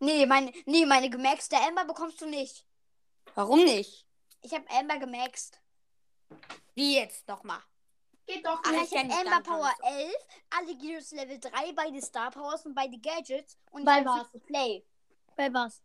Nee, 0.00 0.26
meine, 0.26 0.50
nee, 0.66 0.84
meine 0.84 1.08
gemaxte 1.08 1.56
Amber 1.56 1.84
bekommst 1.84 2.20
du 2.20 2.26
nicht. 2.26 2.66
Warum 3.36 3.62
nicht? 3.62 4.06
Ich 4.42 4.52
habe 4.52 4.68
Amber 4.70 4.98
gemaxt. 4.98 5.60
Wie 6.74 6.96
jetzt 6.96 7.28
nochmal? 7.28 7.60
Geht 8.28 8.44
doch 8.44 8.60
Ach, 8.62 8.72
Ja, 8.72 8.82
ich 8.82 8.94
habe 8.94 9.24
gar 9.24 9.42
Power 9.42 9.72
nicht. 9.82 9.90
11, 9.90 10.14
alle 10.50 10.76
Gears 10.76 11.10
Level 11.12 11.40
3, 11.40 11.72
beide 11.72 12.02
Star 12.02 12.30
Powers 12.30 12.66
und 12.66 12.74
beide 12.74 12.98
Gadgets 12.98 13.56
und 13.70 13.84
Bei 13.86 14.04
hab 14.04 14.30
was? 14.32 14.42
Play. 14.42 14.84
Bei 15.34 15.52
was? 15.52 15.82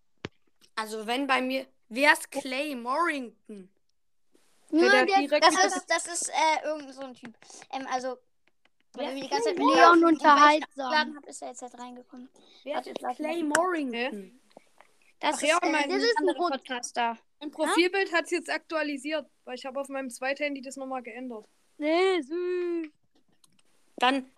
Also 0.75 1.07
wenn 1.07 1.25
bei 1.25 1.41
mir. 1.41 1.65
Wer 1.87 2.11
ist 2.13 2.29
Clay 2.31 2.75
Morrington? 2.75 3.69
Ja, 4.71 4.89
der 4.89 5.05
der- 5.05 5.19
direkt 5.19 5.45
Das 5.45 5.65
ist, 5.65 5.85
das 5.89 6.07
ist 6.07 6.29
äh, 6.29 6.65
irgend 6.65 6.93
so 6.93 7.01
ein 7.01 7.13
Typ. 7.13 7.33
Ähm, 7.71 7.87
also, 7.91 8.17
weil 8.93 9.13
wir 9.15 9.21
die 9.23 9.29
ganze 9.29 9.49
Zeit 9.49 9.57
Leon 9.59 10.03
unterhaltsam. 10.03 10.69
geladen 10.75 11.15
habe, 11.15 11.27
ist 11.29 11.41
er 11.43 11.49
jetzt 11.49 11.61
halt 11.61 11.77
reingekommen. 11.79 12.29
Wer 12.63 12.75
Warte, 12.75 12.89
ist 12.89 13.15
Clay. 13.17 13.43
Morrington? 13.43 14.39
Das 15.19 15.35
Ach 15.37 15.41
ja, 15.43 15.55
ist, 15.57 15.63
äh, 15.63 15.69
mein- 15.71 15.89
das 15.89 16.01
ist 16.03 16.17
ein 16.19 16.35
Podcaster. 16.35 17.17
Mein 17.39 17.51
Profilbild 17.51 18.11
hat 18.11 18.25
es 18.25 18.31
jetzt 18.31 18.49
aktualisiert, 18.49 19.29
weil 19.45 19.55
ich 19.55 19.65
habe 19.65 19.79
auf 19.79 19.87
meinem 19.89 20.09
zweiten 20.09 20.43
Handy 20.43 20.61
das 20.61 20.75
nochmal 20.75 21.03
geändert. 21.03 21.45
Nee, 21.77 22.21
süß. 22.21 22.89
Dann 23.97 24.29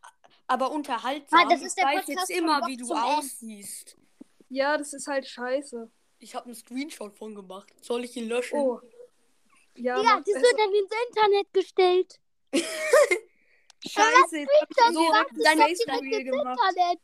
aber 0.47 0.71
unterhaltsam. 0.71 1.39
Ah, 1.39 1.49
das 1.49 1.61
ist 1.61 1.77
der 1.77 1.85
ich 1.85 1.97
weiß 1.97 2.05
Podcast 2.05 2.29
jetzt 2.29 2.39
von 2.39 2.47
immer, 2.47 2.67
wie 2.67 2.77
du 2.77 2.85
zum 2.85 2.97
aussiehst. 2.97 3.97
Ja, 4.49 4.77
das 4.77 4.93
ist 4.93 5.07
halt 5.07 5.27
scheiße. 5.27 5.89
Ich 6.19 6.35
habe 6.35 6.45
einen 6.45 6.55
Screenshot 6.55 7.15
von 7.15 7.35
gemacht. 7.35 7.71
Soll 7.81 8.03
ich 8.03 8.15
ihn 8.15 8.27
löschen? 8.27 8.59
Oh. 8.59 8.79
Ja, 9.75 9.97
Ja, 9.97 10.03
mach 10.03 10.23
das 10.23 10.35
es. 10.35 10.41
wird 10.41 10.59
dann 10.59 10.73
ins 10.73 10.91
Internet 11.09 11.53
gestellt. 11.53 12.19
scheiße. 13.85 14.37
Jetzt 14.37 14.61
hab 14.61 14.69
ich 14.69 14.75
das 14.77 14.93
so 14.93 15.11
sagt, 15.11 15.31
ein 15.31 15.37
das 15.37 15.53
Facebook-Reel 15.67 16.23
gemacht. 16.23 16.59
Internet. 16.73 16.99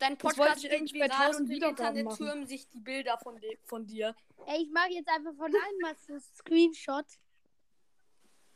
Dein 0.00 0.16
Das 0.18 0.24
wollte 0.24 0.36
Podcast 0.38 0.64
ich 0.64 0.70
geht 0.70 0.78
eigentlich 0.80 0.92
bei 1.00 1.06
viral 1.06 1.20
1000 1.26 1.40
und 1.40 1.44
im 1.50 1.56
Wiedergaben 1.56 1.98
Internet 1.98 2.04
machen. 2.04 2.16
türmen 2.16 2.46
sich 2.46 2.68
die 2.68 2.80
Bilder 2.80 3.18
von, 3.18 3.40
de 3.40 3.58
von 3.64 3.86
dir. 3.86 4.14
Ey, 4.46 4.62
ich 4.62 4.70
mache 4.70 4.90
jetzt 4.90 5.08
einfach 5.08 5.34
von 5.34 5.46
allem 5.46 5.78
was 5.82 6.24
Screenshot. 6.38 7.06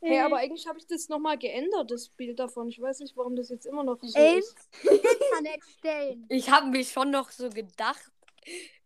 Hey, 0.04 0.18
aber 0.20 0.38
eigentlich 0.38 0.66
habe 0.66 0.78
ich 0.80 0.86
das 0.88 1.08
nochmal 1.08 1.38
geändert, 1.38 1.90
das 1.92 2.08
Bild 2.08 2.38
davon. 2.40 2.68
Ich 2.68 2.80
weiß 2.80 2.98
nicht, 3.00 3.16
warum 3.16 3.36
das 3.36 3.50
jetzt 3.50 3.66
immer 3.66 3.84
noch 3.84 3.98
so 4.02 4.18
Ey. 4.18 4.40
ist. 4.40 4.56
Internet 4.82 5.62
stellen. 5.78 6.26
Ich 6.28 6.50
habe 6.50 6.66
mir 6.66 6.84
schon 6.84 7.12
noch 7.12 7.30
so 7.30 7.48
gedacht, 7.48 8.10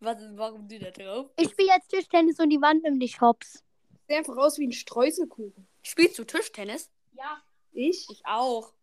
was, 0.00 0.18
warum 0.34 0.68
du 0.68 0.78
da 0.78 0.90
drauf 0.90 1.30
Ich 1.38 1.50
spiele 1.50 1.68
jetzt 1.74 1.88
Tischtennis 1.88 2.38
und 2.38 2.50
die 2.50 2.60
Wand 2.60 2.82
nimmt 2.82 2.98
nicht 2.98 3.22
hops. 3.22 3.64
Sieht 4.06 4.18
einfach 4.18 4.36
aus 4.36 4.58
wie 4.58 4.66
ein 4.66 4.72
Streuselkuchen. 4.72 5.66
Spielst 5.82 6.18
du 6.18 6.24
Tischtennis? 6.24 6.90
Ja. 7.14 7.42
Ich? 7.72 8.06
Ich 8.10 8.26
auch. 8.26 8.74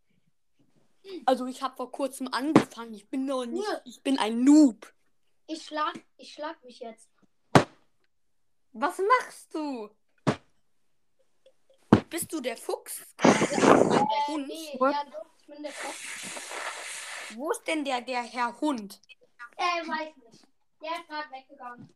Also 1.25 1.45
ich 1.45 1.61
habe 1.61 1.75
vor 1.75 1.91
kurzem 1.91 2.29
angefangen. 2.31 2.95
Ich 2.95 3.07
bin 3.09 3.25
noch 3.25 3.45
nicht. 3.45 3.67
Ich 3.85 4.01
bin 4.01 4.17
ein 4.17 4.43
Noob. 4.43 4.91
Ich 5.45 5.65
schlag, 5.65 5.93
ich 6.17 6.33
schlag 6.33 6.63
mich 6.63 6.79
jetzt. 6.79 7.09
Was 8.71 8.97
machst 8.97 9.53
du? 9.53 9.89
Bist 12.13 12.31
du 12.31 12.39
der 12.41 12.55
Fuchs? 12.55 13.01
gerade? 13.17 13.39
Also 13.39 13.83
mein, 13.89 14.07
der 14.07 14.27
Hund? 14.27 14.47
Nee, 14.47 14.77
ja 14.79 15.03
doch, 15.05 15.25
ich 15.39 15.47
bin 15.47 15.63
der 15.63 15.71
Kopf. 15.71 17.31
Wo 17.35 17.49
ist 17.49 17.63
denn 17.65 17.83
der, 17.83 18.01
der 18.01 18.21
Herr 18.21 18.61
Hund? 18.61 19.01
Äh, 19.57 19.63
weiß 19.87 20.15
nicht. 20.17 20.45
Der 20.79 20.91
ist 20.91 21.07
gerade 21.07 21.31
weggegangen. 21.31 21.89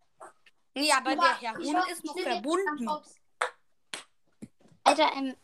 Nee, 0.73 0.91
aber 0.91 1.11
Aber 1.11 1.21
der 1.21 1.39
Herr 1.41 1.59
ich 1.59 1.67
Hund 1.67 1.77
hab- 1.77 1.87
ist 1.89 1.99
ich 1.99 2.03
noch 2.05 2.19
verbunden. 2.19 2.89
Alter, 4.85 5.11
ähm, 5.17 5.35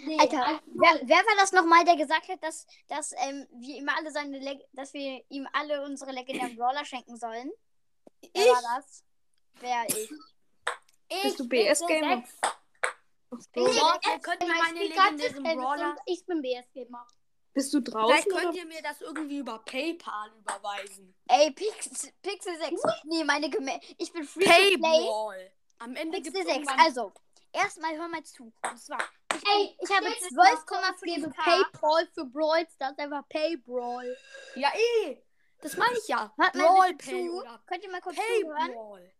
Nee, 0.00 0.18
Alter, 0.18 0.60
wer, 0.66 1.00
wer 1.04 1.16
war 1.18 1.36
das 1.38 1.52
nochmal, 1.52 1.84
der 1.84 1.96
gesagt 1.96 2.28
hat, 2.28 2.42
dass, 2.42 2.66
dass 2.88 3.12
ähm, 3.12 3.46
wir 3.52 3.76
ihm 3.76 3.88
alle 3.88 4.10
seine 4.10 4.40
Leg 4.40 4.60
dass 4.72 4.92
wir 4.92 5.24
ihm 5.28 5.46
alle 5.52 5.84
unsere 5.84 6.10
legendären 6.10 6.56
Brawler 6.56 6.84
schenken 6.84 7.16
sollen? 7.16 7.52
Wer 8.34 8.42
Ich? 8.44 8.48
war 8.50 8.76
das? 8.76 9.04
Wer 9.60 9.86
ich? 9.88 10.10
Bist 11.22 11.38
du 11.38 11.48
BS-Gamer? 11.48 12.24
Ach 12.42 12.56
Lord, 13.54 14.06
ihr 14.06 14.18
könnt 14.20 14.40
mir 14.40 14.54
meine 14.54 14.78
legendären 14.80 15.42
Brawler. 15.42 15.96
Ich 16.06 16.24
bin 16.26 16.42
BS-Gamer. 16.42 17.06
Bist 17.56 17.72
du 17.72 17.80
draußen? 17.80 18.06
Vielleicht 18.06 18.28
könnt 18.28 18.48
Oder? 18.48 18.58
ihr 18.58 18.66
mir 18.66 18.82
das 18.82 19.00
irgendwie 19.00 19.38
über 19.38 19.58
PayPal 19.60 20.30
überweisen. 20.38 21.14
Ey, 21.26 21.50
Pix, 21.52 22.12
Pixel 22.20 22.54
6. 22.58 22.82
Nee, 23.04 23.24
meine 23.24 23.48
Gemä 23.48 23.80
Ich 23.96 24.12
bin 24.12 24.24
free 24.24 24.44
to 24.44 24.50
play. 24.50 24.76
Payball. 24.76 25.52
Am 25.78 25.96
Ende 25.96 26.18
Pixel 26.18 26.32
gibt's 26.32 26.52
6. 26.52 26.54
irgendwann 26.54 26.80
Also, 26.80 27.12
erstmal 27.52 27.96
hör 27.96 28.08
mal 28.08 28.22
zu. 28.24 28.52
Und 28.62 28.78
zwar, 28.78 28.98
ich, 29.34 29.48
Ey, 29.48 29.76
ich 29.80 29.90
habe 29.90 30.06
steht 30.06 30.20
jetzt 30.20 30.32
noch 30.32 30.44
12,5k. 30.44 31.32
Paypal 31.32 32.08
für 32.12 32.24
Brawl 32.26 32.66
Stars, 32.74 32.98
einfach 32.98 33.26
Paybrawl. 33.28 34.16
Ja, 34.56 34.70
eh. 34.74 35.22
Das 35.62 35.78
meine 35.78 35.96
ich 35.96 36.08
ja. 36.08 36.32
Hört 36.36 36.52
Brawl 36.52 36.94
Pay 36.94 37.30
Könnt 37.66 37.84
ihr 37.84 37.90
mal 37.90 38.02
kurz 38.02 38.16
zuhören? 38.16 38.68
Payball. 38.68 39.12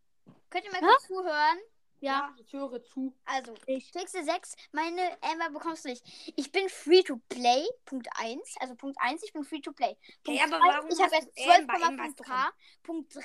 Könnt 0.50 0.64
ihr 0.66 0.72
mal 0.72 0.80
kurz 0.80 1.06
zuhören? 1.06 1.58
Ja, 2.00 2.12
Ja, 2.12 2.34
ich 2.38 2.52
höre 2.52 2.82
zu. 2.84 3.14
Also, 3.24 3.54
ich. 3.66 3.92
Pixel 3.92 4.24
6, 4.24 4.54
meine 4.72 5.16
Amber 5.22 5.50
bekommst 5.50 5.84
du 5.84 5.88
nicht. 5.88 6.04
Ich 6.36 6.52
bin 6.52 6.68
free 6.68 7.02
to 7.02 7.20
play. 7.28 7.66
Punkt 7.84 8.08
1. 8.16 8.56
Also 8.60 8.74
Punkt 8.74 8.96
1, 9.00 9.22
ich 9.22 9.32
bin 9.32 9.44
free 9.44 9.60
to 9.60 9.72
play. 9.72 9.96
Punkt 10.24 10.40
Hey, 10.40 10.46
aber 10.46 10.58
zwei, 10.58 10.74
warum 10.74 10.90
ich 10.90 11.00
habe 11.00 11.14
jetzt 11.14 11.38
du 11.38 11.50
Amber? 11.50 11.86
Amber 11.86 12.06
ist 12.06 12.20
doch 12.20 12.26
12,5k. 12.26 12.52
Punkt 12.82 13.14
3, 13.14 13.22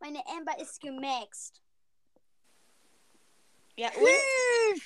meine 0.00 0.26
Amber 0.26 0.58
ist 0.58 0.80
gemaxt. 0.80 1.62
Ja, 3.76 3.88
und? 3.88 4.82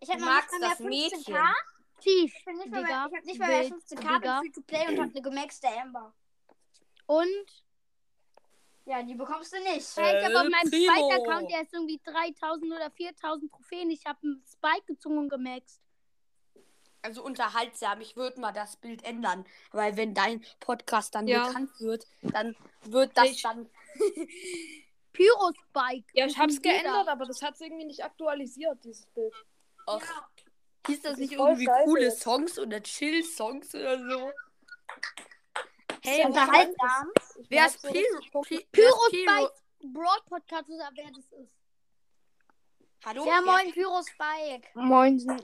Ich 0.00 0.10
habe 0.10 0.20
noch 0.20 0.34
nicht 0.34 0.50
mal 0.52 0.60
mehr 0.60 0.88
Mädchen. 0.88 1.34
15k. 1.34 1.54
Tief, 2.00 2.34
Ich 2.36 2.44
bin 2.44 2.56
nicht 2.58 2.70
mal 2.70 2.82
mehr, 2.82 3.06
ich 3.10 3.16
hab 3.16 3.24
nicht 3.24 3.38
mal 3.38 3.48
mehr 3.48 3.70
Wild, 3.70 3.72
15k, 3.72 4.20
bin 4.20 4.30
free 4.30 4.50
to 4.50 4.60
play 4.62 4.88
und 4.88 5.00
habe 5.00 5.10
eine 5.10 5.22
gemaxte 5.22 5.68
Amber. 5.68 6.14
Und 7.06 7.65
Ja, 8.88 9.02
die 9.02 9.14
bekommst 9.14 9.52
du 9.52 9.58
nicht. 9.60 9.96
hey, 9.96 10.18
ich 10.18 10.24
habe 10.24 10.38
auf 10.40 10.46
Äh, 10.46 10.48
meinem 10.48 10.70
Primo. 10.70 10.92
zweiten 10.92 11.28
Account, 11.28 11.50
der 11.50 11.62
ist 11.62 11.72
irgendwie 11.74 12.00
3000 12.04 12.72
oder 12.72 12.90
4000 12.90 13.50
Trophäen. 13.52 13.90
Ich 13.90 14.06
habe 14.06 14.18
einen 14.22 14.44
Spike 14.50 14.86
gezogen 14.86 15.18
und 15.18 15.28
gemaxt. 15.28 15.80
Also 17.02 17.22
unterhaltsam. 17.24 18.00
Ich 18.00 18.16
würde 18.16 18.40
mal 18.40 18.52
das 18.52 18.76
Bild 18.76 19.04
ändern. 19.04 19.44
Weil 19.72 19.96
wenn 19.96 20.14
dein 20.14 20.44
Podcast 20.60 21.14
dann 21.16 21.26
Ja. 21.28 21.46
bekannt 21.48 21.70
wird, 21.80 22.06
dann 22.22 22.56
wird 22.84 23.10
das 23.16 23.26
Ich- 23.26 23.42
dann. 23.42 23.68
Pyro 25.12 25.50
Spike. 25.68 26.06
Ja, 26.12 26.26
ich 26.26 26.36
hab's 26.38 26.56
Und 26.56 26.64
wieder. 26.64 26.74
geändert, 26.74 27.08
aber 27.08 27.24
das 27.26 27.42
hat's 27.42 27.60
irgendwie 27.60 27.86
nicht 27.86 28.04
aktualisiert, 28.04 28.84
dieses 28.84 29.06
Bild. 29.06 29.32
Och, 29.88 30.02
hieß 30.86 31.00
das 31.02 31.12
Das 31.12 31.18
nicht 31.20 31.32
irgendwie 31.32 31.66
coole. 31.84 32.10
Songs 32.12 32.58
oder 32.58 32.82
Chill-Songs 32.82 33.74
oder 33.74 33.98
so? 33.98 34.30
Hey, 36.02 36.18
Ja, 36.18 36.18
wer, 36.18 36.26
Unterhaltsam. 36.26 37.12
Wer 37.48 37.66
ist 37.66 37.80
so 37.82 37.88
Pyro? 37.88 37.98
richtig 38.16 38.32
Pop- 38.32 38.46
Py- 38.46 38.66
wer 38.72 38.82
Pyro 38.84 39.06
ist 39.06 39.12
Pyro? 39.12 39.46
Spike 39.46 39.52
Broad 39.92 40.24
Podcast 40.26 40.68
oder 40.70 40.90
wer 40.94 41.10
das 41.10 41.24
ist. 41.32 41.52
Hallo? 43.04 43.24
Ja, 43.26 43.32
Wer- 43.34 43.42
moin, 43.52 43.72
Pyro 43.72 44.02
Spike. 44.02 44.68
Moinsen. 44.74 45.42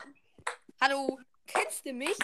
Hallo? 0.81 1.19
Kennst 1.47 1.85
du 1.87 1.93
mich? 1.93 2.17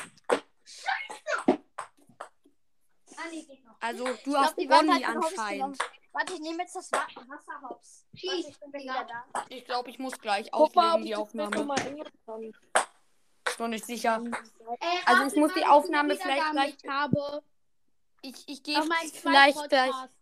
Ah, 3.20 3.24
nee, 3.30 3.42
geht 3.44 3.64
noch. 3.64 3.76
Also, 3.80 4.04
du 4.04 4.10
Ich 4.12 4.22
glaub, 4.24 4.36
hast 4.44 4.58
die 4.58 4.68
Wand 4.68 4.88
Bonnie 4.88 5.06
Hops 5.06 5.26
anscheinend. 5.38 5.78
Warte, 6.12 6.32
ich 6.34 6.40
nehme 6.40 6.62
jetzt 6.62 6.74
das 6.76 6.90
Wa 6.92 7.06
Wasserhops. 7.28 8.06
Schieß, 8.14 8.30
Warte, 8.32 8.48
ich 8.48 8.60
bin 8.60 8.72
wieder 8.72 9.04
da. 9.32 9.44
Ich 9.48 9.64
glaube, 9.64 9.90
ich 9.90 9.98
muss 9.98 10.18
gleich 10.18 10.52
auflegen, 10.54 11.00
ich 11.00 11.06
die 11.06 11.16
Aufnahme. 11.16 11.56
Ich 13.48 13.56
bin 13.56 13.70
nicht 13.70 13.84
sicher. 13.86 14.22
Ey, 14.80 14.98
Also, 15.04 15.26
ich 15.26 15.34
muss 15.36 15.52
die 15.54 15.64
Aufnahme 15.64 16.16
vielleicht 16.16 16.50
gleich- 16.52 16.76
Ich 16.82 16.88
habe 16.88 17.42
Ich, 18.22 18.48
ich 18.48 18.62
gehe 18.62 18.80
vielleicht 18.82 19.14
zweiten 19.16 19.30
gleich. 19.30 19.54
Podcast. 19.54 20.12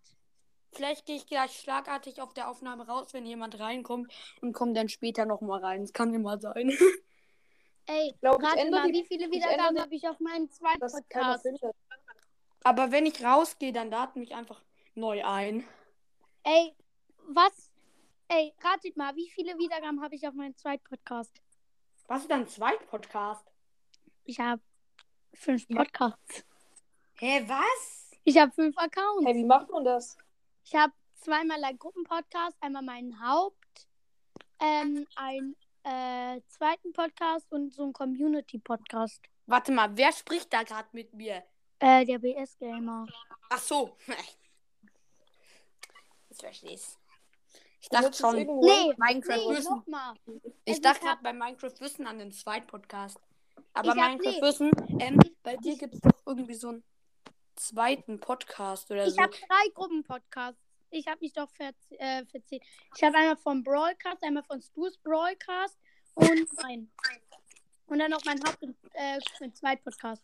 Vielleicht 0.73 1.07
gehe 1.07 1.17
ich 1.17 1.27
gleich 1.27 1.53
schlagartig 1.59 2.21
auf 2.21 2.35
der 2.35 2.51
Aufnahme 2.51 2.87
raus, 2.87 3.15
wenn 3.15 3.25
jemand 3.25 3.59
reinkommt 3.59 4.13
und 4.43 4.53
komme 4.53 4.75
dann 4.75 4.89
später 4.91 5.25
nochmal 5.25 5.65
rein. 5.65 5.81
Das 5.83 5.93
kann 5.93 6.13
immer 6.13 6.39
sein. 6.39 6.69
Ey, 7.87 8.15
glaub, 8.21 8.43
ich 8.43 8.49
rate 8.49 8.71
mal, 8.71 8.91
die- 8.91 8.99
wie 8.99 9.07
viele 9.07 9.31
Wiedergaben 9.31 9.81
habe 9.81 9.95
ich 9.95 10.07
auf 10.09 10.19
meinem 10.21 10.51
zweiten 10.51 10.81
Podcast? 10.81 11.47
Aber 12.65 12.91
wenn 12.91 13.07
ich 13.07 13.25
rausgehe, 13.25 13.73
dann 13.73 13.91
lad 13.91 14.17
mich 14.17 14.35
einfach 14.35 14.61
neu 14.95 15.25
ein. 15.25 15.67
Ey, 16.43 16.75
was? 17.29 17.71
Ey, 18.29 18.53
ratet 18.61 18.97
mal, 18.97 19.15
wie 19.15 19.31
viele 19.31 19.57
Wiedergaben 19.57 20.03
habe 20.03 20.17
ich 20.17 20.27
auf 20.27 20.35
meinem 20.35 20.57
zweiten 20.57 20.83
Podcast? 20.85 21.41
Was 22.09 22.23
ist 22.23 22.31
dein 22.31 22.49
Zweit-Podcast? 22.49 23.47
Ich 24.25 24.41
habe 24.41 24.61
fünf 25.33 25.65
Ja. 25.69 25.77
Podcasts. 25.79 26.45
Hä, 27.19 27.45
was? 27.49 28.11
Ich 28.25 28.37
habe 28.39 28.53
fünf 28.53 28.77
Accounts. 28.77 29.25
Hey, 29.27 29.35
wie 29.35 29.45
macht 29.45 29.71
man 29.71 29.85
das? 29.85 30.17
Ich 30.65 30.75
habe 30.75 30.93
zweimal 31.15 31.63
einen 31.65 31.79
Gruppenpodcast, 31.79 32.57
einmal 32.61 32.83
meinen 32.83 33.19
Haupt, 33.27 33.87
ähm, 34.61 35.07
einen 35.15 35.57
äh, 35.85 36.41
zweiten 36.49 36.93
Podcast 36.93 37.51
und 37.53 37.73
so 37.73 37.85
einen 37.85 37.93
Community-Podcast. 37.93 39.21
Warte 39.47 39.73
mal, 39.73 39.97
wer 39.97 40.13
spricht 40.13 40.53
da 40.53 40.63
gerade 40.65 40.89
mit 40.93 41.15
mir? 41.15 41.43
Äh, 41.79 42.05
der 42.05 42.19
BS-Gamer. 42.19 43.07
Ach 43.51 43.59
so. 43.59 43.97
Ich 46.29 46.43
versteh's. 46.43 46.99
Ich 47.81 47.89
Du 47.89 47.97
dachte 47.97 48.13
schon, 48.13 48.37
Nee, 48.37 48.93
Minecraft 48.99 49.37
nee, 49.39 49.57
Wissen. 49.57 49.83
Ich 49.87 50.75
Also 50.75 50.83
dachte 50.83 50.83
ich 50.83 50.85
hab- 50.85 51.01
gerade 51.01 51.23
bei 51.23 51.33
Minecraft 51.33 51.73
Wissen 51.81 52.07
an 52.07 52.19
den 52.19 52.31
Zweit-Podcast. 52.31 53.19
Aber 53.73 53.95
Ich 53.95 54.03
hab- 54.03 54.11
Minecraft 54.11 54.33
nee. 54.35 54.43
Wissen, 54.43 54.71
ähm, 55.01 55.19
bei 55.43 55.57
dir 55.57 55.79
gibt 55.79 55.95
es 55.95 56.01
doch 56.03 56.13
irgendwie 56.27 56.53
so 56.55 56.69
einen 56.69 56.85
zweiten 57.57 58.21
Podcast 58.21 58.91
oder 58.91 59.07
Ich 59.07 59.15
so. 59.15 59.23
habe 59.23 59.33
drei 59.33 59.69
Gruppenpodcasts. 59.75 60.61
Ich 60.91 61.07
habe 61.09 61.19
mich 61.21 61.33
doch 61.33 61.51
verz 61.51 61.77
äh, 61.99 62.25
verzählt. 62.27 62.63
Ich 62.97 63.03
habe 63.03 63.17
einmal 63.17 63.37
von 63.37 63.63
Broadcast, 63.65 64.23
einmal 64.23 64.45
von 64.45 64.61
Stu's 64.63 64.97
Broadcast 64.99 65.77
und 66.15 66.49
ein. 66.65 66.91
Und 67.87 67.99
dann 67.99 68.11
noch 68.11 68.25
mein 68.25 68.39
Haupt- 68.45 68.63
und 68.63 68.77
äh, 68.95 69.19
mein 69.41 69.55
Zweitpodcast. 69.55 70.23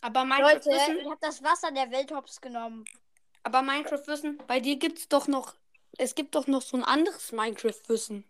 Aber 0.00 0.24
Minecraft 0.24 0.52
Leute, 0.54 0.70
Wissen, 0.70 0.98
ich 0.98 1.06
habe 1.06 1.18
das 1.20 1.42
Wasser 1.42 1.70
der 1.72 1.90
Welthops 1.90 2.40
genommen. 2.40 2.84
Aber 3.42 3.62
Minecraft-Wissen, 3.62 4.38
bei 4.46 4.60
dir 4.60 4.76
gibt's 4.76 5.08
doch 5.08 5.26
noch. 5.26 5.54
Es 5.96 6.14
gibt 6.14 6.34
doch 6.34 6.46
noch 6.46 6.62
so 6.62 6.76
ein 6.76 6.84
anderes 6.84 7.32
Minecraft-Wissen. 7.32 8.24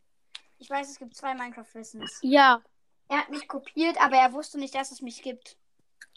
Ich 0.58 0.70
weiß, 0.70 0.88
es 0.90 0.98
gibt 0.98 1.14
zwei 1.14 1.34
Minecraft-Wissens. 1.34 2.20
Ja. 2.22 2.62
Er 3.08 3.18
hat 3.18 3.30
mich 3.30 3.46
kopiert, 3.48 4.00
aber 4.00 4.16
er 4.16 4.32
wusste 4.32 4.58
nicht, 4.58 4.74
dass 4.74 4.90
es 4.92 5.02
mich 5.02 5.22
gibt. 5.22 5.56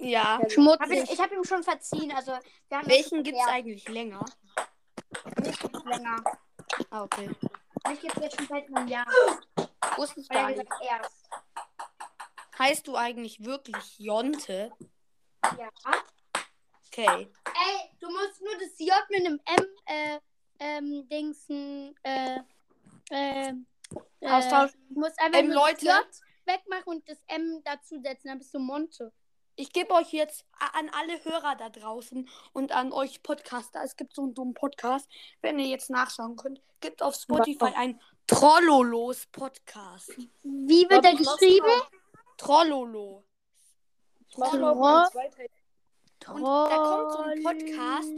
Ja. 0.01 0.39
Hab 0.39 0.51
Schmutzig. 0.51 1.03
ich 1.03 1.11
ich 1.13 1.19
habe 1.19 1.35
ihm 1.35 1.43
schon 1.43 1.63
verziehen. 1.63 2.11
Also, 2.11 2.31
wir 2.69 2.77
haben 2.77 2.87
Welchen 2.87 3.23
gibt's 3.23 3.39
geklärt. 3.39 3.49
eigentlich 3.49 3.87
länger? 3.87 4.25
Mich 5.43 5.59
gibt's 5.59 5.83
länger. 5.85 6.23
Ah, 6.89 7.03
okay. 7.03 7.29
Mich 7.87 7.99
gibt 8.01 8.15
es 8.17 8.23
jetzt 8.23 8.37
schon 8.37 8.47
seit 8.47 8.67
einem 8.75 8.87
Jahr. 8.87 9.05
Wusste 9.97 10.19
ich 10.21 10.29
gar 10.29 10.49
nicht. 10.49 10.63
erst. 10.83 11.29
Heißt 12.57 12.87
du 12.87 12.95
eigentlich 12.95 13.43
wirklich 13.43 13.99
Jonte? 13.99 14.71
Ja. 15.43 15.69
Okay. 16.87 17.27
Ey, 17.45 17.89
du 17.99 18.09
musst 18.09 18.41
nur 18.41 18.53
das 18.59 18.77
J 18.77 18.93
mit 19.09 19.25
einem 19.25 19.39
M, 19.45 19.65
äh, 19.85 20.19
ähm, 20.59 21.07
Dingsen, 21.09 21.95
äh, 22.03 22.39
äh, 23.09 23.49
äh, 24.19 24.27
Austauschen. 24.29 24.79
Du 24.89 24.99
musst 24.99 25.19
einfach 25.19 25.39
Ähm, 25.39 25.47
nur 25.47 25.55
Leute. 25.55 25.85
das 25.85 25.85
J 25.85 26.21
wegmachen 26.45 26.83
und 26.85 27.09
das 27.09 27.17
M 27.27 27.61
dazusetzen, 27.63 28.27
dann 28.27 28.37
bist 28.39 28.53
du 28.53 28.59
Monte. 28.59 29.11
Ich 29.61 29.71
gebe 29.71 29.93
euch 29.93 30.11
jetzt 30.11 30.43
an 30.73 30.89
alle 30.89 31.23
Hörer 31.23 31.55
da 31.55 31.69
draußen 31.69 32.27
und 32.51 32.71
an 32.71 32.91
euch 32.91 33.21
Podcaster, 33.21 33.83
es 33.83 33.95
gibt 33.95 34.15
so 34.15 34.23
einen 34.23 34.33
dummen 34.33 34.55
Podcast, 34.55 35.07
wenn 35.41 35.59
ihr 35.59 35.67
jetzt 35.67 35.91
nachschauen 35.91 36.35
könnt, 36.35 36.59
gibt 36.79 37.03
auf 37.03 37.13
Spotify 37.13 37.71
ein 37.75 38.01
Trollolos 38.25 39.27
Podcast. 39.27 40.17
Wie 40.41 40.89
wird 40.89 41.05
er 41.05 41.15
geschrieben? 41.15 41.67
Trollolo. 42.37 43.23
Ich 44.29 44.37
mach 44.37 44.51
mal 44.53 44.73
Tro- 44.73 44.95
einen 44.95 45.11
zweiten. 45.11 45.53
Und 46.33 46.43
da 46.43 46.77
kommt 46.77 47.11
so 47.11 47.19
ein 47.19 47.43
Podcast, 47.43 48.11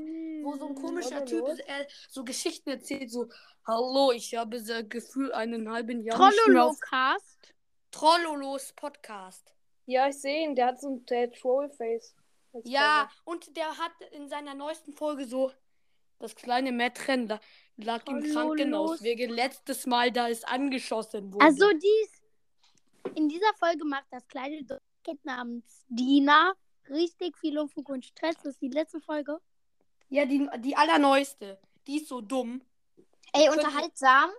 wo 0.43 0.55
so 0.55 0.67
ein 0.67 0.75
komischer 0.75 1.25
Typ 1.25 1.45
äh, 1.45 1.85
so 2.09 2.23
Geschichten 2.23 2.69
erzählt, 2.69 3.11
so, 3.11 3.27
hallo, 3.67 4.13
ich 4.13 4.33
habe 4.33 4.61
das 4.61 4.87
Gefühl, 4.87 5.33
einen 5.33 5.69
halben 5.69 6.03
Jahr 6.03 6.17
nicht 6.29 6.47
mehr 6.47 6.63
auf 6.67 6.79
Trollolocast. 6.79 7.53
Trollolos 7.91 8.71
Podcast. 8.77 9.53
Ja, 9.85 10.07
ich 10.07 10.15
sehe 10.19 10.43
ihn. 10.45 10.55
Der 10.55 10.67
hat 10.67 10.79
so 10.81 10.89
ein 10.89 11.05
der 11.05 11.31
Trollface. 11.31 12.15
Ja, 12.63 13.09
und 13.25 13.55
der 13.57 13.77
hat 13.77 13.91
in 14.11 14.27
seiner 14.29 14.53
neuesten 14.53 14.93
Folge 14.93 15.25
so 15.25 15.51
das 16.19 16.35
kleine 16.35 16.71
Mädchen 16.71 17.27
la- 17.27 17.39
lag 17.77 18.05
im. 18.07 18.21
Krankenhaus 18.31 19.01
wegen 19.01 19.31
letztes 19.31 19.85
Mal, 19.87 20.11
da 20.11 20.29
es 20.29 20.43
angeschossen 20.43 21.33
wurde. 21.33 21.43
Also 21.45 21.65
dies, 21.73 22.21
in 23.15 23.27
dieser 23.27 23.53
Folge 23.59 23.83
macht 23.85 24.05
das 24.11 24.25
kleine 24.27 24.63
Kind 25.03 25.25
namens 25.25 25.83
Dina 25.89 26.53
richtig 26.89 27.37
viel 27.39 27.57
Unfug 27.57 27.89
und 27.89 28.05
Stress. 28.05 28.35
Das 28.37 28.53
ist 28.53 28.61
die 28.61 28.69
letzte 28.69 29.01
Folge. 29.01 29.39
ja, 30.09 30.25
die, 30.25 30.47
die 30.59 30.75
allerneueste. 30.75 31.59
Die 31.87 31.97
ist 31.97 32.07
so 32.07 32.21
dumm. 32.21 32.61
Ey, 33.33 33.49
unterhaltsam. 33.49 34.29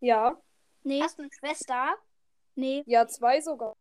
Ja, 0.00 0.40
Nee, 0.84 1.02
Hast 1.02 1.18
du 1.18 1.22
eine 1.22 1.32
Schwester? 1.32 1.96
nee, 2.54 2.84
ja, 2.86 3.06
zwei 3.08 3.40
sogar. 3.40 3.74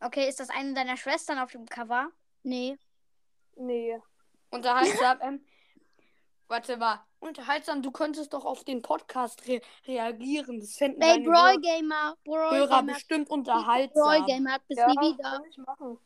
Okay, 0.00 0.28
ist 0.28 0.40
das 0.40 0.50
eine 0.50 0.72
deiner 0.74 0.96
Schwestern 0.96 1.38
auf 1.38 1.52
dem 1.52 1.66
Cover? 1.66 2.10
nee. 2.42 2.78
Nee. 3.56 3.98
Unterhaltsam. 4.50 5.18
ähm, 5.20 5.44
warte 6.48 6.76
mal. 6.78 7.04
Unterhaltsam, 7.18 7.82
du 7.82 7.90
könntest 7.90 8.32
doch 8.32 8.46
auf 8.46 8.64
den 8.64 8.80
Podcast 8.80 9.46
re 9.46 9.60
reagieren. 9.86 10.58
Das 10.60 10.76
fänden 10.76 11.02
Ey, 11.02 11.08
deine 11.22 11.24
Brawl 11.28 11.60
Gamer. 11.60 12.16
Brawl 12.24 12.50
Hörer 12.56 12.80
Gamer. 12.80 12.94
bestimmt 12.94 13.28
Brawl 13.28 13.38
unterhaltsam. 13.40 14.24
Gamer 14.26 14.58
bis 14.66 14.78
Ja, 14.78 14.86
nie 14.86 15.12
wieder. 15.12 15.22
kann 15.30 15.44
ich 15.44 15.58
machen. 15.58 15.98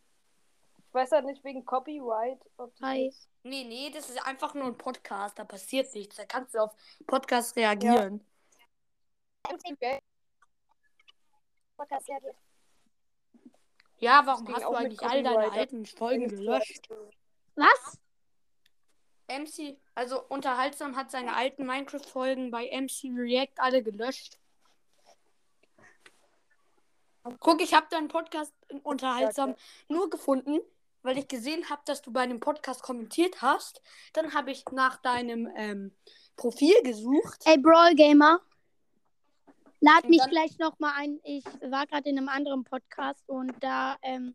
Ich 0.89 0.95
weiß 0.95 1.13
halt 1.13 1.27
nicht 1.27 1.45
wegen 1.45 1.65
Copyright, 1.65 2.41
ob 2.57 2.75
das 2.77 2.89
Hi. 2.89 3.07
ist. 3.07 3.29
Nee, 3.45 3.65
nee, 3.65 3.91
das 3.91 4.11
ist 4.11 4.27
einfach 4.27 4.55
nur 4.55 4.65
ein 4.67 4.77
Podcast. 4.77 5.39
Da 5.39 5.45
passiert 5.45 5.95
nichts. 5.95 6.17
Da 6.17 6.25
kannst 6.25 6.55
du 6.55 6.59
auf 6.59 6.75
Podcast 7.07 7.55
reagieren. 7.57 8.27
Ja, 9.49 9.57
warum 14.25 14.45
ging 14.45 14.55
hast 14.55 14.65
du 14.65 14.75
eigentlich 14.75 15.03
all 15.03 15.23
deine 15.23 15.53
alten 15.53 15.87
Folgen 15.87 16.29
gelöscht? 16.29 16.89
Was? 17.57 17.99
MC, 19.29 19.79
also 19.95 20.23
unterhaltsam 20.29 20.97
hat 20.97 21.11
seine 21.11 21.35
alten 21.35 21.65
Minecraft-Folgen 21.65 22.51
bei 22.51 22.67
MC 22.67 23.11
React 23.17 23.55
alle 23.57 23.83
gelöscht. 23.83 24.39
Guck, 27.41 27.63
ich 27.63 27.73
habe 27.73 27.87
deinen 27.89 28.09
Podcast 28.09 28.53
unterhaltsam 28.83 29.55
nur 29.89 30.11
gefunden, 30.11 30.61
weil 31.03 31.17
ich 31.17 31.27
gesehen 31.27 31.71
habe, 31.71 31.81
dass 31.87 32.03
du 32.03 32.13
bei 32.13 32.21
einem 32.21 32.39
Podcast 32.39 32.83
kommentiert 32.83 33.41
hast. 33.41 33.81
Dann 34.13 34.35
habe 34.35 34.51
ich 34.51 34.65
nach 34.73 35.01
deinem 35.01 35.51
ähm, 35.57 35.93
Profil 36.37 36.75
gesucht. 36.83 37.41
Ey, 37.47 37.57
Brawl 37.57 37.95
Gamer. 37.95 38.41
Lad 39.81 40.09
mich 40.09 40.23
gleich 40.31 40.59
nochmal 40.59 40.93
ein. 40.97 41.21
Ich 41.25 41.45
war 41.45 41.87
gerade 41.87 42.09
in 42.09 42.17
einem 42.19 42.29
anderen 42.29 42.65
Podcast 42.65 43.29
und 43.29 43.53
da 43.63 43.97
ähm, 44.03 44.35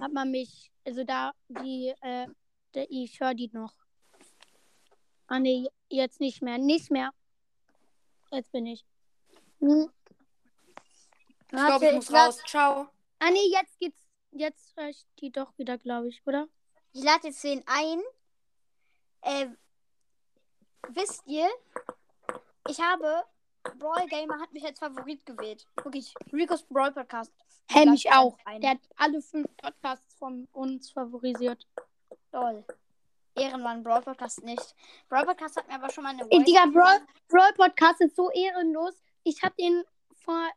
hat 0.00 0.12
man 0.12 0.30
mich, 0.30 0.70
also 0.84 1.04
da, 1.04 1.32
die, 1.48 1.94
äh, 2.02 2.26
der, 2.74 2.90
ich 2.90 3.18
höre 3.20 3.34
die 3.34 3.50
noch. 3.52 3.72
Ah, 5.28 5.38
nee, 5.38 5.66
jetzt 5.88 6.20
nicht 6.20 6.42
mehr. 6.42 6.58
Nicht 6.58 6.90
mehr. 6.90 7.10
Jetzt 8.30 8.52
bin 8.52 8.66
ich. 8.66 8.84
Hm. 9.60 9.90
Ich 11.44 11.48
glaube, 11.58 11.86
ich 11.86 11.94
muss 11.94 12.08
lad- 12.10 12.28
raus. 12.28 12.42
Ciao. 12.46 12.88
Ah, 13.18 13.30
nee, 13.30 13.48
jetzt 13.50 13.78
geht's. 13.78 13.98
Jetzt 14.32 14.76
höre 14.76 14.88
ich 14.88 15.06
die 15.20 15.30
doch 15.30 15.56
wieder, 15.58 15.76
glaube 15.78 16.08
ich, 16.08 16.22
oder? 16.26 16.48
Ich 16.92 17.02
lade 17.04 17.28
jetzt 17.28 17.44
den 17.44 17.62
ein. 17.66 18.00
Äh, 19.20 19.48
wisst 20.88 21.22
ihr, 21.26 21.48
ich 22.68 22.80
habe 22.80 23.24
Brawl 23.78 24.06
Gamer 24.08 24.40
hat 24.40 24.52
mich 24.52 24.64
als 24.64 24.78
Favorit 24.78 25.24
gewählt. 25.24 25.66
Wirklich, 25.82 26.14
Rico's 26.32 26.62
Brawl 26.64 26.92
Podcast. 26.92 27.32
Hey, 27.70 27.84
lad 27.84 27.92
mich 27.92 28.06
ich 28.06 28.12
auch. 28.12 28.36
Der 28.60 28.70
hat 28.70 28.80
alle 28.96 29.22
fünf 29.22 29.48
Podcasts 29.56 30.14
von 30.14 30.48
uns 30.52 30.90
favorisiert. 30.90 31.66
Toll. 32.30 32.64
Ehrenmann, 33.34 33.82
Brawl 33.82 34.02
Podcast 34.02 34.42
nicht. 34.42 34.74
Brawl 35.08 35.24
Podcast 35.24 35.56
hat 35.56 35.68
mir 35.68 35.74
aber 35.74 35.90
schon 35.90 36.04
mal 36.04 36.10
eine 36.10 36.24
Voice- 36.26 36.44
Digga, 36.44 36.66
Brawl, 36.66 37.00
Brawl 37.28 37.52
Podcast 37.54 38.00
ist 38.02 38.16
so 38.16 38.30
ehrenlos. 38.30 38.94
Ich 39.24 39.42
habe 39.42 39.54
den 39.58 39.84
vor 40.24 40.48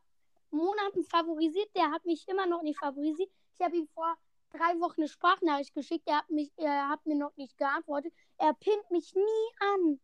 Monaten 0.52 1.04
favorisiert. 1.06 1.70
Der 1.76 1.92
hat 1.92 2.06
mich 2.06 2.28
immer 2.28 2.46
noch 2.46 2.64
nicht 2.64 2.80
favorisiert. 2.80 3.30
Ich 3.58 3.66
habe 3.66 3.78
ihm 3.78 3.88
vor 3.94 4.16
drei 4.52 4.80
Wochen 4.80 5.02
eine 5.02 5.08
Sprachnachricht 5.08 5.74
geschickt. 5.74 6.08
Er 6.08 6.18
hat, 6.18 6.30
mich, 6.30 6.52
er 6.58 6.90
hat 6.90 7.06
mir 7.06 7.16
noch 7.16 7.36
nicht 7.38 7.58
geantwortet. 7.58 8.14
Er 8.38 8.54
pinnt 8.54 8.90
mich 8.92 9.14
nie 9.16 9.66
an. 9.74 10.00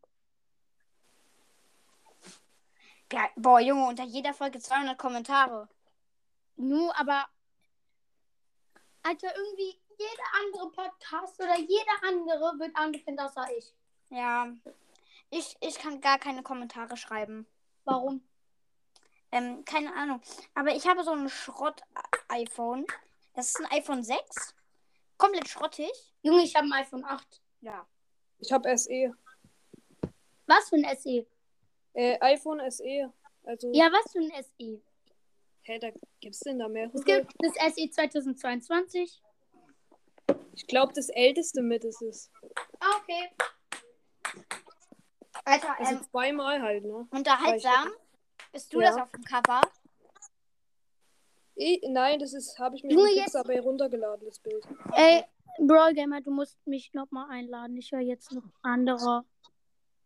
Ja, 3.11 3.29
boah, 3.35 3.59
Junge, 3.59 3.87
unter 3.87 4.03
jeder 4.03 4.33
Folge 4.33 4.59
200 4.59 4.97
Kommentare. 4.97 5.67
Nu, 6.55 6.91
aber. 6.91 7.27
Alter, 9.03 9.35
irgendwie 9.35 9.79
jeder 9.97 10.23
andere 10.43 10.71
Podcast 10.71 11.39
oder 11.39 11.57
jeder 11.57 12.03
andere 12.07 12.59
wird 12.59 12.75
angepinnt, 12.75 13.19
außer 13.19 13.45
ich. 13.57 13.73
Ja. 14.09 14.47
Ich, 15.29 15.55
ich 15.61 15.75
kann 15.75 16.01
gar 16.01 16.19
keine 16.19 16.43
Kommentare 16.43 16.95
schreiben. 16.97 17.47
Warum? 17.83 18.23
Ähm, 19.31 19.63
keine 19.65 19.93
Ahnung. 19.93 20.21
Aber 20.53 20.75
ich 20.75 20.87
habe 20.87 21.03
so 21.03 21.11
ein 21.11 21.29
Schrott-iPhone. 21.29 22.85
Das 23.33 23.49
ist 23.49 23.59
ein 23.59 23.71
iPhone 23.77 24.03
6. 24.03 24.53
Komplett 25.17 25.47
schrottig. 25.47 25.91
Junge, 26.21 26.43
ich 26.43 26.55
habe 26.55 26.67
ein 26.67 26.73
iPhone 26.73 27.05
8. 27.05 27.41
Ja. 27.61 27.85
Ich 28.39 28.51
habe 28.51 28.77
SE. 28.77 29.13
Was 30.47 30.69
für 30.69 30.75
ein 30.75 30.97
SE? 30.97 31.25
Äh, 31.93 32.17
iPhone 32.21 32.59
SE. 32.71 33.11
Also, 33.43 33.71
Ja, 33.73 33.91
was 33.91 34.11
für 34.11 34.19
ein 34.19 34.31
SE? 34.43 34.81
hä, 35.63 35.79
da 35.79 35.89
gibt's 36.19 36.39
denn 36.39 36.59
da 36.59 36.67
mehrere? 36.67 36.97
Es 36.97 37.03
gibt 37.05 37.31
das 37.39 37.53
SE 37.75 37.89
2022. 37.89 39.21
Ich 40.53 40.67
glaube, 40.67 40.93
das 40.93 41.09
älteste 41.09 41.61
mit 41.61 41.83
ist 41.83 42.01
es. 42.01 42.31
Ah, 42.79 42.97
okay. 43.01 43.29
Alter, 45.45 45.79
Also 45.79 45.95
ähm, 45.95 46.03
zweimal 46.09 46.61
halt, 46.61 46.83
ne? 46.85 47.07
unterhaltsam. 47.11 47.89
Bist 48.51 48.73
du 48.73 48.81
Ja. 48.81 48.87
das 48.91 48.97
auf 49.01 49.11
dem 49.11 49.23
Cover? 49.23 49.61
Ich, 51.55 51.81
nein, 51.87 52.19
das 52.19 52.33
ist, 52.33 52.57
habe 52.59 52.75
ich 52.75 52.83
mir 52.83 52.93
von 52.93 53.07
jetzt- 53.07 53.25
Pixabay 53.33 53.59
runtergeladen, 53.59 54.25
das 54.25 54.39
Bild. 54.39 54.65
Ey, 54.93 55.23
Brawl 55.59 55.93
Gamer, 55.93 56.21
du 56.21 56.31
musst 56.31 56.57
mich 56.65 56.93
nochmal 56.93 57.29
einladen. 57.29 57.77
Ich 57.77 57.91
höre 57.91 57.99
jetzt 58.01 58.31
noch 58.31 58.43
andere. 58.61 59.25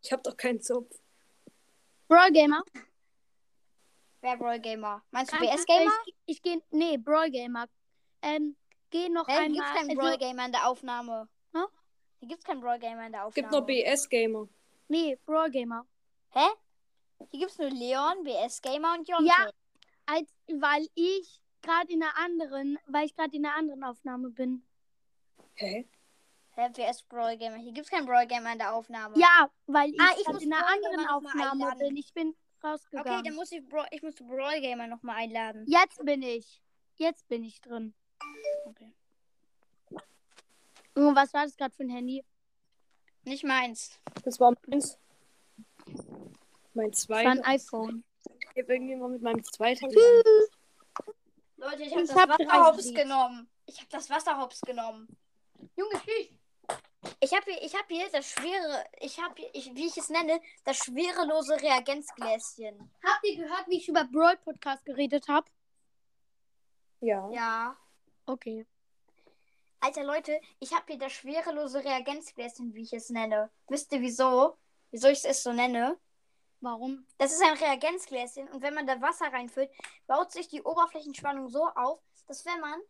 Ich 0.01 0.11
habe 0.11 0.21
doch 0.23 0.35
keinen 0.37 0.61
Zopf. 0.61 0.95
Brawl 2.07 2.31
Gamer? 2.31 2.61
Wer 4.21 4.37
Brawl 4.37 4.59
Gamer? 4.59 5.03
Meinst 5.11 5.31
du 5.31 5.37
Kann- 5.37 5.47
BS 5.47 5.65
Gamer? 5.65 5.91
Ich, 6.05 6.15
ich 6.25 6.41
gehe. 6.41 6.61
Nee, 6.71 6.97
Brawl 6.97 7.29
Gamer. 7.29 7.67
Ähm, 8.21 8.55
geh 8.89 9.09
noch 9.09 9.27
Hä, 9.27 9.33
hier 9.33 9.47
gibt's 9.49 9.59
einmal. 9.61 9.73
keinen 9.75 9.89
also- 9.89 10.01
Brawl 10.01 10.17
Gamer 10.17 10.45
in 10.45 10.51
der 10.51 10.67
Aufnahme. 10.67 11.29
Hä? 11.53 11.59
Hier 12.19 12.27
gibt's 12.29 12.43
keinen 12.45 12.61
Brawl 12.61 12.79
Gamer 12.79 13.05
in 13.05 13.11
der 13.11 13.21
Es 13.21 13.27
Aufnahme. 13.27 13.33
gibt 13.33 13.51
noch 13.51 13.65
BS 13.65 14.09
Gamer. 14.09 14.47
nee, 14.87 15.15
Brawl 15.25 15.49
Gamer. 15.51 15.85
Hä? 16.31 16.47
Hier 17.29 17.39
gibt's 17.39 17.57
nur 17.57 17.69
Leon, 17.69 18.23
BS 18.23 18.61
Gamer 18.61 18.93
und 18.97 19.07
Jonte. 19.07 19.25
Ja. 19.25 19.49
Als, 20.07 20.29
weil 20.47 20.87
ich 20.95 21.41
gerade 21.61 21.91
in 21.91 22.03
einer 22.03 22.15
anderen, 22.17 22.77
weil 22.87 23.05
ich 23.05 23.15
gerade 23.15 23.35
in 23.35 23.45
einer 23.45 23.55
anderen 23.55 23.83
Aufnahme 23.83 24.29
bin. 24.29 24.63
Hä? 25.55 25.87
Hä, 26.55 26.69
wer 26.75 26.89
ist 26.89 27.07
Brawl 27.09 27.37
Gamer? 27.37 27.57
Hier 27.57 27.73
gibt 27.73 27.85
es 27.85 27.91
keinen 27.91 28.05
Brawl 28.05 28.25
Gamer 28.27 28.53
in 28.53 28.57
der 28.59 28.73
Aufnahme. 28.73 29.17
Ja, 29.17 29.49
weil 29.67 29.89
ich, 29.89 29.99
Ah, 29.99 30.13
ich 30.19 30.27
muss 30.27 30.41
in 30.41 30.53
einer 30.53 30.65
anderen 30.65 31.07
Aufnahme 31.07 31.75
bin. 31.77 31.97
Ich 31.97 32.13
bin 32.13 32.29
Okay, 32.29 32.67
rausgegangen. 32.67 33.23
dann 33.25 33.35
muss 33.35 33.51
ich, 33.51 33.67
Bra 33.67 33.85
ich 33.91 34.01
muss 34.01 34.15
Brawl 34.15 34.61
Gamer 34.61 34.87
nochmal 34.87 35.17
einladen. 35.17 35.65
Jetzt 35.67 36.03
bin 36.05 36.21
ich. 36.23 36.61
Jetzt 36.95 37.27
bin 37.27 37.43
ich 37.43 37.59
drin. 37.61 37.93
Okay. 38.65 38.93
Junge, 40.95 41.15
was 41.15 41.33
war 41.33 41.43
das 41.45 41.57
gerade 41.57 41.75
für 41.75 41.83
ein 41.83 41.89
Handy? 41.89 42.23
Nicht 43.25 43.43
meins. 43.43 43.99
Das 44.23 44.39
war 44.39 44.53
meins. 44.67 44.97
Mein 46.73 46.91
Das 46.91 47.09
war 47.09 47.17
ein 47.17 47.37
zweites. 47.43 47.65
iPhone. 47.67 48.03
Ich 48.55 48.61
habe 48.63 48.73
irgendjemand 48.73 49.13
mit 49.13 49.21
meinem 49.21 49.43
zweiten. 49.43 49.85
Leute, 51.57 51.83
ich 51.83 51.91
habe 51.93 52.05
das 52.05 52.15
hab 52.15 52.29
Wasser 52.29 52.65
hops 52.65 52.93
genommen. 52.93 53.49
Ich 53.65 53.77
habe 53.79 53.89
das 53.89 54.09
Wasser 54.09 54.37
hops 54.39 54.61
genommen. 54.61 55.07
Junge, 55.75 55.95
tschüss. 56.03 56.29
Ich 57.19 57.33
habe 57.33 57.43
hier, 57.45 57.61
ich 57.61 57.75
hab 57.75 57.87
hier 57.87 58.09
das 58.11 58.29
schwere, 58.29 58.85
ich 58.99 59.19
habe 59.19 59.41
ich, 59.53 59.73
wie 59.73 59.87
ich 59.87 59.97
es 59.97 60.09
nenne, 60.09 60.41
das 60.63 60.77
schwerelose 60.77 61.61
Reagenzgläschen. 61.61 62.91
Habt 63.03 63.23
ihr 63.23 63.37
gehört, 63.37 63.67
wie 63.67 63.77
ich 63.77 63.87
über 63.87 64.03
Brawl 64.05 64.37
Podcast 64.37 64.85
geredet 64.85 65.27
habe? 65.27 65.47
Ja. 66.99 67.29
Ja. 67.31 67.77
Okay. 68.25 68.65
Alter 69.79 70.03
Leute, 70.03 70.39
ich 70.59 70.73
habe 70.73 70.85
hier 70.87 70.97
das 70.97 71.13
schwerelose 71.13 71.83
Reagenzgläschen, 71.83 72.73
wie 72.73 72.83
ich 72.83 72.93
es 72.93 73.09
nenne. 73.09 73.51
Wisst 73.67 73.91
ihr 73.91 74.01
wieso? 74.01 74.57
Wieso 74.91 75.07
ich 75.09 75.23
es 75.23 75.43
so 75.43 75.53
nenne? 75.53 75.97
Warum? 76.61 77.05
Das 77.17 77.31
ist 77.31 77.43
ein 77.43 77.57
Reagenzgläschen 77.57 78.47
und 78.49 78.61
wenn 78.61 78.73
man 78.73 78.87
da 78.87 78.99
Wasser 78.99 79.31
reinfüllt, 79.31 79.69
baut 80.07 80.31
sich 80.31 80.47
die 80.47 80.63
Oberflächenspannung 80.63 81.49
so 81.49 81.67
auf, 81.75 81.99
dass 82.27 82.45
wenn 82.45 82.59
man 82.59 82.81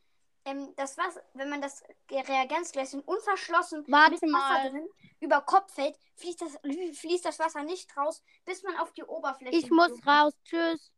ähm, 0.46 0.74
das 0.76 0.98
Wasser, 0.98 1.22
wenn 1.34 1.50
man 1.50 1.62
das 1.62 1.84
Reagenzgläschen 2.10 3.02
unverschlossen 3.02 3.84
Warte 3.88 4.12
mit 4.12 4.22
Wasser 4.22 4.30
mal. 4.30 4.70
drin 4.70 4.88
über 5.20 5.42
Kopf 5.42 5.74
fällt, 5.74 5.98
fließt 6.16 6.42
das, 6.42 6.58
fließt 6.98 7.26
das 7.26 7.40
Wasser 7.40 7.64
nicht 7.64 7.96
raus, 7.98 8.24
bis 8.46 8.64
man 8.64 8.78
auf 8.78 8.94
die 8.94 9.04
Oberfläche. 9.04 9.56
Ich 9.58 9.70
muss 9.70 9.90
geflogen 9.90 10.10
raus. 10.10 10.34
Tschüss. 10.44 10.92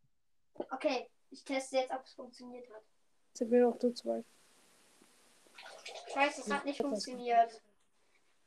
Okay, 0.71 1.09
ich 1.31 1.43
teste 1.43 1.77
jetzt, 1.77 1.91
ob 1.91 2.03
es 2.03 2.13
funktioniert 2.13 2.69
hat. 2.69 2.81
Sind 3.33 3.51
wir 3.51 3.61
noch 3.61 3.77
zu 3.77 3.93
zweit? 3.93 4.25
Scheiße, 6.13 6.41
es 6.41 6.51
hat 6.51 6.65
nicht 6.65 6.81
funktioniert. 6.81 7.61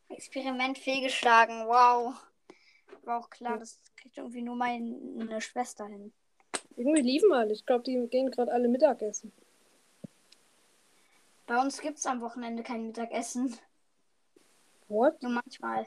Experiment 0.08 0.78
fehlgeschlagen. 0.78 1.66
Wow. 1.66 2.14
War 3.02 3.20
auch 3.20 3.30
klar, 3.30 3.58
das 3.58 3.78
kriegt 3.96 4.18
irgendwie 4.18 4.42
nur 4.42 4.56
meine 4.56 5.40
Schwester 5.40 5.86
hin. 5.86 6.12
Irgendwie 6.76 7.02
liefen 7.02 7.32
alle. 7.32 7.52
Ich 7.52 7.64
glaube, 7.64 7.84
die 7.84 8.06
gehen 8.08 8.30
gerade 8.30 8.52
alle 8.52 8.68
Mittagessen. 8.68 9.32
Bei 11.50 11.60
uns 11.60 11.80
gibt 11.80 11.98
es 11.98 12.06
am 12.06 12.20
Wochenende 12.20 12.62
kein 12.62 12.86
Mittagessen. 12.86 13.58
What? 14.86 15.20
Nur 15.20 15.32
manchmal. 15.32 15.84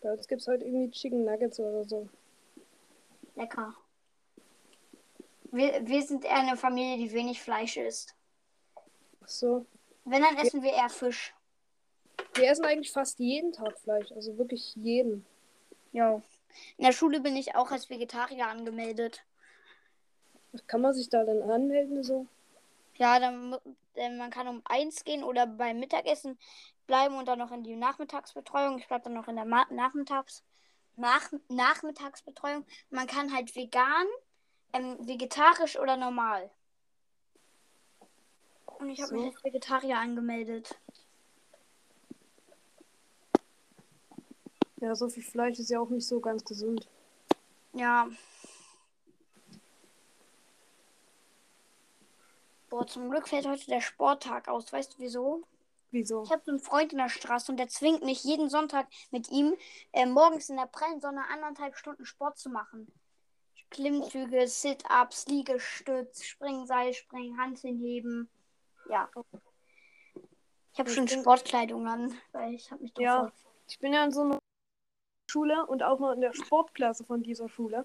Bei 0.00 0.14
uns 0.14 0.26
gibt 0.26 0.40
es 0.40 0.48
heute 0.48 0.64
irgendwie 0.64 0.90
Chicken 0.90 1.22
Nuggets 1.22 1.60
oder 1.60 1.84
so. 1.84 2.08
Lecker. 3.34 3.74
Wir, 5.50 5.86
wir 5.86 6.00
sind 6.00 6.24
eher 6.24 6.36
eine 6.36 6.56
Familie, 6.56 6.96
die 6.96 7.12
wenig 7.12 7.42
Fleisch 7.42 7.76
isst. 7.76 8.14
Ach 9.22 9.28
so. 9.28 9.66
Wenn, 10.06 10.22
dann 10.22 10.38
essen 10.38 10.62
wir 10.62 10.72
eher 10.72 10.88
Fisch. 10.88 11.34
Wir 12.32 12.50
essen 12.50 12.64
eigentlich 12.64 12.92
fast 12.92 13.18
jeden 13.18 13.52
Tag 13.52 13.78
Fleisch. 13.78 14.10
Also 14.12 14.38
wirklich 14.38 14.74
jeden. 14.76 15.26
Jo. 15.92 16.22
In 16.78 16.86
der 16.86 16.92
Schule 16.92 17.20
bin 17.20 17.36
ich 17.36 17.56
auch 17.56 17.72
als 17.72 17.90
Vegetarier 17.90 18.46
angemeldet. 18.46 19.22
Kann 20.66 20.80
man 20.80 20.94
sich 20.94 21.10
da 21.10 21.24
denn 21.24 21.42
anmelden 21.42 22.02
so? 22.02 22.26
Ja, 22.94 23.18
dann 23.18 23.56
äh, 23.94 24.10
man 24.10 24.30
kann 24.30 24.48
um 24.48 24.62
eins 24.64 25.04
gehen 25.04 25.24
oder 25.24 25.46
beim 25.46 25.78
Mittagessen 25.80 26.38
bleiben 26.86 27.16
und 27.16 27.26
dann 27.26 27.38
noch 27.38 27.52
in 27.52 27.62
die 27.62 27.76
Nachmittagsbetreuung. 27.76 28.78
Ich 28.78 28.88
bleibe 28.88 29.04
dann 29.04 29.14
noch 29.14 29.28
in 29.28 29.36
der 29.36 29.44
Ma 29.44 29.66
Nachmittags 29.70 30.42
Nach 30.96 31.30
Nachmittagsbetreuung. 31.48 32.66
Man 32.90 33.06
kann 33.06 33.32
halt 33.32 33.54
vegan, 33.56 34.06
ähm, 34.72 34.96
vegetarisch 35.06 35.78
oder 35.78 35.96
normal. 35.96 36.50
Und 38.78 38.90
ich 38.90 39.00
habe 39.00 39.10
So. 39.10 39.16
mich 39.16 39.34
als 39.34 39.44
Vegetarier 39.44 39.98
angemeldet. 39.98 40.76
Ja, 44.80 44.96
so 44.96 45.08
viel 45.08 45.22
Fleisch 45.22 45.60
ist 45.60 45.70
ja 45.70 45.78
auch 45.78 45.90
nicht 45.90 46.06
so 46.06 46.18
ganz 46.18 46.44
gesund. 46.44 46.88
Ja. 47.72 48.08
Boah, 52.72 52.86
zum 52.86 53.10
Glück 53.10 53.28
fällt 53.28 53.46
heute 53.46 53.66
der 53.66 53.82
Sporttag 53.82 54.48
aus. 54.48 54.72
Weißt 54.72 54.94
du 54.94 54.98
wieso? 54.98 55.42
Wieso? 55.90 56.22
Ich 56.22 56.30
habe 56.32 56.40
so 56.42 56.52
einen 56.52 56.58
Freund 56.58 56.92
in 56.92 56.96
der 56.96 57.10
Straße 57.10 57.52
und 57.52 57.58
der 57.58 57.68
zwingt 57.68 58.02
mich 58.02 58.24
jeden 58.24 58.48
Sonntag 58.48 58.86
mit 59.10 59.30
ihm 59.30 59.54
äh, 59.92 60.06
morgens 60.06 60.48
in 60.48 60.56
der 60.56 60.68
prallen 60.68 60.98
Sonne 60.98 61.20
anderthalb 61.30 61.76
Stunden 61.76 62.06
Sport 62.06 62.38
zu 62.38 62.48
machen. 62.48 62.90
Klimmzüge, 63.68 64.48
Sit-Ups, 64.48 65.26
Liegestütz, 65.26 66.24
Springen, 66.24 66.66
Seilspringen, 66.66 67.38
Hanteln 67.38 68.26
Ja. 68.88 69.10
Ich 70.72 70.78
habe 70.78 70.88
schon 70.88 71.08
Sportkleidung 71.08 71.86
an, 71.86 72.16
weil 72.32 72.54
ich 72.54 72.70
habe 72.70 72.82
mich 72.82 72.94
doch 72.94 73.02
Ja. 73.02 73.32
Ich 73.68 73.78
bin 73.80 73.92
ja 73.92 74.02
in 74.02 74.12
so 74.12 74.22
einer 74.22 74.38
Schule 75.30 75.66
und 75.66 75.82
auch 75.82 76.00
noch 76.00 76.12
in 76.12 76.22
der 76.22 76.32
Sportklasse 76.32 77.04
von 77.04 77.22
dieser 77.22 77.50
Schule. 77.50 77.84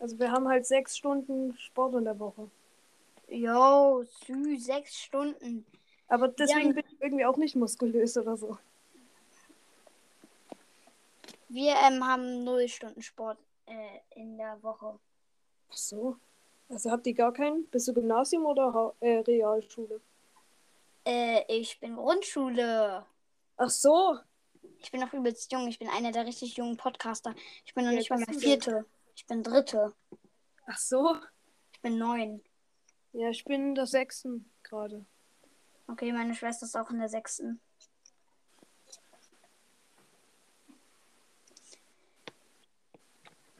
Also 0.00 0.18
wir 0.18 0.32
haben 0.32 0.48
halt 0.48 0.66
sechs 0.66 0.96
Stunden 0.96 1.56
Sport 1.56 1.94
in 1.94 2.04
der 2.04 2.18
Woche. 2.18 2.50
Jo, 3.28 4.04
süß, 4.26 4.64
sechs 4.64 4.96
Stunden. 4.96 5.66
Aber 6.08 6.28
deswegen 6.28 6.68
Ja. 6.68 6.72
bin 6.74 6.84
ich 6.90 7.00
irgendwie 7.00 7.24
auch 7.26 7.36
nicht 7.36 7.54
muskulös 7.56 8.16
oder 8.16 8.36
so. 8.36 8.58
Wir 11.48 11.74
ähm, 11.76 12.06
haben 12.06 12.44
null 12.44 12.68
Stunden 12.68 13.02
Sport 13.02 13.38
äh, 13.66 14.00
in 14.14 14.36
der 14.38 14.62
Woche. 14.62 14.98
Ach 15.70 15.76
so. 15.76 16.16
Also 16.68 16.90
habt 16.90 17.06
ihr 17.06 17.14
gar 17.14 17.32
keinen? 17.32 17.66
Bist 17.66 17.88
du 17.88 17.94
Gymnasium 17.94 18.44
oder 18.46 18.72
Ha- 18.74 18.94
äh, 19.00 19.18
Realschule? 19.18 20.00
Äh, 21.06 21.42
ich 21.48 21.80
bin 21.80 21.96
Grundschule. 21.96 23.04
Ach 23.56 23.70
so. 23.70 24.18
Ich 24.80 24.90
bin 24.90 25.00
noch 25.00 25.12
übelst 25.12 25.50
jung. 25.50 25.66
Ich 25.68 25.78
bin 25.78 25.88
einer 25.88 26.12
der 26.12 26.26
richtig 26.26 26.56
jungen 26.56 26.76
Podcaster. 26.76 27.34
Ich 27.64 27.74
bin 27.74 27.84
noch 27.84 27.92
Wie 27.92 27.96
nicht 27.96 28.10
mal 28.10 28.18
mehr 28.18 28.38
vierte. 28.38 28.84
Ich 29.14 29.26
bin 29.26 29.42
dritte. 29.42 29.94
Ach 30.66 30.78
so. 30.78 31.16
Ich 31.72 31.80
bin 31.80 31.98
neun. 31.98 32.42
Ja, 33.12 33.30
ich 33.30 33.44
bin 33.44 33.68
in 33.68 33.74
der 33.74 33.86
sechsten 33.86 34.50
gerade. 34.62 35.04
Okay, 35.86 36.12
meine 36.12 36.34
Schwester 36.34 36.66
ist 36.66 36.76
auch 36.76 36.90
in 36.90 36.98
der 36.98 37.08
sechsten. 37.08 37.60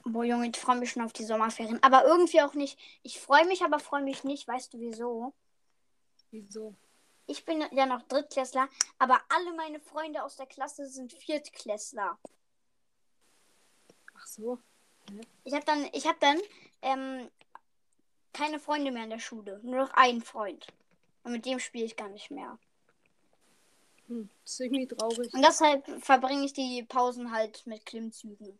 Boah, 0.04 0.24
Junge, 0.24 0.48
ich 0.48 0.56
freue 0.56 0.78
mich 0.78 0.90
schon 0.90 1.02
auf 1.02 1.12
die 1.12 1.24
Sommerferien. 1.24 1.82
Aber 1.82 2.04
irgendwie 2.04 2.40
auch 2.40 2.54
nicht. 2.54 2.78
Ich 3.02 3.20
freue 3.20 3.46
mich, 3.46 3.62
aber 3.62 3.78
freue 3.78 4.02
mich 4.02 4.24
nicht. 4.24 4.48
Weißt 4.48 4.72
du 4.72 4.80
wieso? 4.80 5.34
Wieso? 6.30 6.74
Ich 7.26 7.44
bin 7.44 7.62
ja 7.72 7.84
noch 7.84 8.02
Drittklässler, 8.02 8.68
aber 8.98 9.20
alle 9.28 9.52
meine 9.54 9.80
Freunde 9.80 10.22
aus 10.22 10.36
der 10.36 10.46
Klasse 10.46 10.86
sind 10.86 11.12
Viertklässler. 11.12 12.18
Ach 14.14 14.26
so. 14.26 14.58
Ich 15.44 15.52
habe 15.52 15.64
dann, 15.64 15.88
ich 15.92 16.06
habe 16.06 16.18
dann 16.20 16.38
ähm, 16.80 17.30
keine 18.32 18.58
Freunde 18.58 18.90
mehr 18.90 19.04
in 19.04 19.10
der 19.10 19.18
Schule. 19.18 19.60
Nur 19.62 19.80
noch 19.80 19.94
einen 19.94 20.22
Freund. 20.22 20.66
Und 21.24 21.32
mit 21.32 21.46
dem 21.46 21.58
spiele 21.58 21.84
ich 21.84 21.96
gar 21.96 22.08
nicht 22.08 22.30
mehr. 22.30 22.58
Hm, 24.08 24.28
das 24.42 24.52
ist 24.52 24.60
irgendwie 24.60 24.86
traurig. 24.86 25.32
Und 25.34 25.42
deshalb 25.44 25.84
verbringe 26.02 26.44
ich 26.44 26.52
die 26.52 26.82
Pausen 26.88 27.32
halt 27.32 27.66
mit 27.66 27.84
Klimmzügen. 27.84 28.58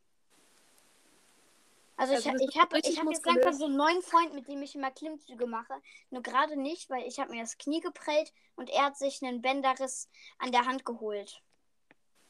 Also, 1.97 2.15
Also 2.15 2.31
ich, 2.31 2.51
ich 2.51 2.61
habe 2.61 2.79
ich 2.79 3.01
hab 3.01 3.11
jetzt 3.11 3.27
langsam 3.27 3.55
so 3.55 3.65
einen 3.65 3.77
neuen 3.77 4.03
Freund, 4.03 4.33
mit 4.33 4.47
dem 4.47 4.63
ich 4.63 4.75
immer 4.75 4.91
Klimmzüge 4.91 5.47
mache. 5.47 5.75
Nur 6.11 6.23
gerade 6.23 6.57
nicht, 6.57 6.89
weil 6.91 7.07
ich 7.07 7.19
habe 7.19 7.33
mir 7.33 7.43
das 7.43 7.59
Knie 7.59 7.81
geprellt 7.81 8.33
und 8.55 8.71
er 8.71 8.85
hat 8.85 8.97
sich 8.97 9.23
einen 9.23 9.43
Bänderriss 9.43 10.09
an 10.39 10.53
der 10.53 10.67
Hand 10.67 10.85
geholt. 10.85 11.43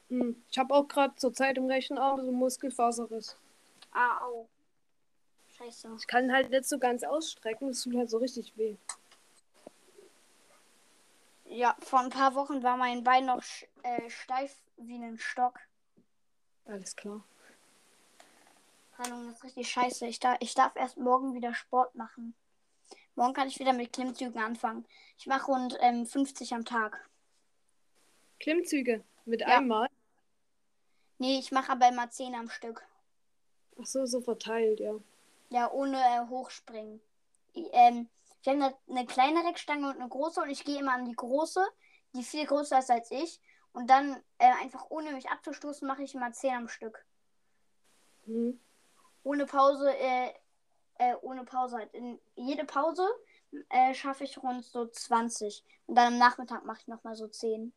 Hm. 0.09 0.41
Ich 0.49 0.57
habe 0.57 0.73
auch 0.73 0.87
gerade 0.87 1.15
zur 1.15 1.33
Zeit 1.33 1.57
im 1.57 1.67
rechten 1.67 1.99
Arm 1.99 2.19
so 2.21 2.27
einen 2.27 2.39
Muskelfaserriss. 2.39 3.37
Ah, 3.91 4.23
au. 4.25 4.47
Scheiße. 5.59 5.95
Ich 5.99 6.07
kann 6.07 6.31
halt 6.31 6.49
nicht 6.49 6.65
so 6.65 6.79
ganz 6.79 7.03
ausstrecken. 7.03 7.67
Das 7.67 7.81
tut 7.83 7.95
halt 7.95 8.09
so 8.09 8.17
richtig 8.17 8.55
weh. 8.57 8.75
Ja, 11.45 11.75
vor 11.79 11.99
ein 11.99 12.09
paar 12.09 12.35
Wochen 12.35 12.63
war 12.63 12.77
mein 12.77 13.03
Bein 13.03 13.25
noch 13.25 13.43
äh, 13.83 14.09
steif 14.09 14.55
wie 14.77 14.95
ein 14.95 15.17
Stock. 15.17 15.59
Alles 16.65 16.95
klar. 16.95 17.23
Ahnung, 18.97 19.27
das 19.27 19.37
ist 19.37 19.43
richtig 19.45 19.69
scheiße. 19.71 20.05
Ich, 20.07 20.19
da, 20.19 20.35
ich 20.39 20.53
darf 20.53 20.75
erst 20.75 20.97
morgen 20.97 21.33
wieder 21.33 21.53
Sport 21.53 21.95
machen. 21.95 22.35
Morgen 23.15 23.33
kann 23.33 23.47
ich 23.47 23.59
wieder 23.59 23.73
mit 23.73 23.91
Klimmzügen 23.93 24.39
anfangen. 24.41 24.85
Ich 25.17 25.25
mache 25.25 25.45
rund 25.51 25.77
ähm, 25.81 26.05
50 26.05 26.53
am 26.53 26.65
Tag. 26.65 27.07
Klimmzüge. 28.39 29.03
Mit 29.25 29.41
Ja. 29.41 29.47
einem 29.57 29.67
Mal. 29.67 29.89
Nee, 31.17 31.39
ich 31.39 31.51
mache 31.51 31.71
aber 31.71 31.87
immer 31.89 32.09
10 32.09 32.35
am 32.35 32.49
Stück. 32.49 32.85
Ach 33.81 33.85
so, 33.85 34.05
so 34.05 34.21
verteilt, 34.21 34.79
ja. 34.79 34.93
Ja, 35.49 35.71
ohne 35.71 35.97
äh, 35.97 36.27
Hochspringen. 36.29 37.01
Ich, 37.53 37.67
ähm, 37.73 38.09
wir 38.43 38.53
haben 38.53 38.61
eine, 38.61 38.75
eine 38.89 39.05
kleine 39.05 39.43
Reckstange 39.45 39.87
und 39.87 39.99
eine 39.99 40.09
große 40.09 40.41
und 40.41 40.49
ich 40.49 40.63
gehe 40.63 40.79
immer 40.79 40.93
an 40.93 41.05
die 41.05 41.15
große, 41.15 41.65
die 42.13 42.23
viel 42.23 42.45
größer 42.45 42.79
ist 42.79 42.91
als 42.91 43.11
ich. 43.11 43.41
Und 43.71 43.89
dann 43.89 44.15
äh, 44.37 44.51
einfach 44.61 44.89
ohne 44.89 45.11
mich 45.11 45.29
abzustoßen, 45.29 45.87
mache 45.87 46.03
ich 46.03 46.15
immer 46.15 46.31
10 46.31 46.53
am 46.55 46.67
Stück. 46.67 47.05
Hm. 48.25 48.59
Ohne 49.23 49.45
Pause, 49.45 49.95
äh, 49.95 50.33
äh, 50.95 51.15
ohne 51.21 51.43
Pause 51.43 51.77
halt. 51.77 51.93
In 51.93 52.19
jede 52.35 52.65
Pause 52.65 53.07
äh, 53.69 53.93
schaffe 53.93 54.23
ich 54.23 54.41
rund 54.41 54.65
so 54.65 54.87
20. 54.87 55.63
Und 55.85 55.95
dann 55.95 56.13
am 56.13 56.19
Nachmittag 56.19 56.65
mache 56.65 56.79
ich 56.81 56.87
nochmal 56.87 57.15
so 57.15 57.27
10. 57.27 57.73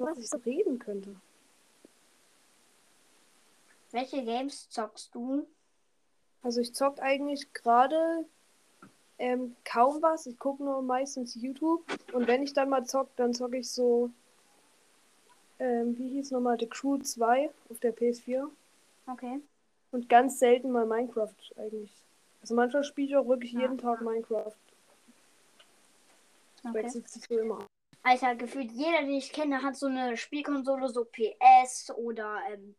Was 0.00 0.18
ich 0.18 0.28
so 0.28 0.38
reden 0.38 0.78
könnte. 0.78 1.14
Welche 3.92 4.24
Games 4.24 4.68
zockst 4.70 5.14
du? 5.14 5.46
Also 6.42 6.60
ich 6.60 6.74
zock 6.74 7.00
eigentlich 7.00 7.52
gerade 7.52 8.24
ähm, 9.18 9.54
kaum 9.64 10.02
was. 10.02 10.26
Ich 10.26 10.38
gucke 10.38 10.62
nur 10.62 10.82
meistens 10.82 11.34
YouTube. 11.34 11.84
Und 12.12 12.26
wenn 12.26 12.42
ich 12.42 12.52
dann 12.52 12.68
mal 12.68 12.84
zock, 12.84 13.08
dann 13.16 13.32
zocke 13.32 13.58
ich 13.58 13.70
so, 13.70 14.10
ähm, 15.58 15.96
wie 15.96 16.08
hieß 16.08 16.32
nochmal, 16.32 16.58
The 16.58 16.66
Crew 16.66 16.98
2 16.98 17.50
auf 17.70 17.78
der 17.80 17.94
PS4. 17.96 18.48
Okay. 19.06 19.40
Und 19.92 20.08
ganz 20.08 20.38
selten 20.40 20.72
mal 20.72 20.86
Minecraft 20.86 21.34
eigentlich. 21.56 21.92
Also 22.40 22.54
manchmal 22.54 22.84
spiele 22.84 23.08
ich 23.08 23.16
auch 23.16 23.28
wirklich 23.28 23.52
Ja. 23.52 23.60
jeden 23.60 23.78
Tag 23.78 24.00
Minecraft. 24.02 24.52
Okay. 26.64 26.74
wechselt 26.74 27.08
sich 27.08 27.24
so 27.28 27.38
immer. 27.38 27.66
Alter, 28.04 28.34
gefühlt 28.36 28.70
jeder, 28.70 29.00
den 29.00 29.14
ich 29.14 29.32
kenne, 29.32 29.62
hat 29.62 29.76
so 29.76 29.86
eine 29.86 30.16
Spielkonsole, 30.16 30.88
so 30.90 31.06
PS 31.06 31.90
oder 31.96 32.38
ähm, 32.52 32.74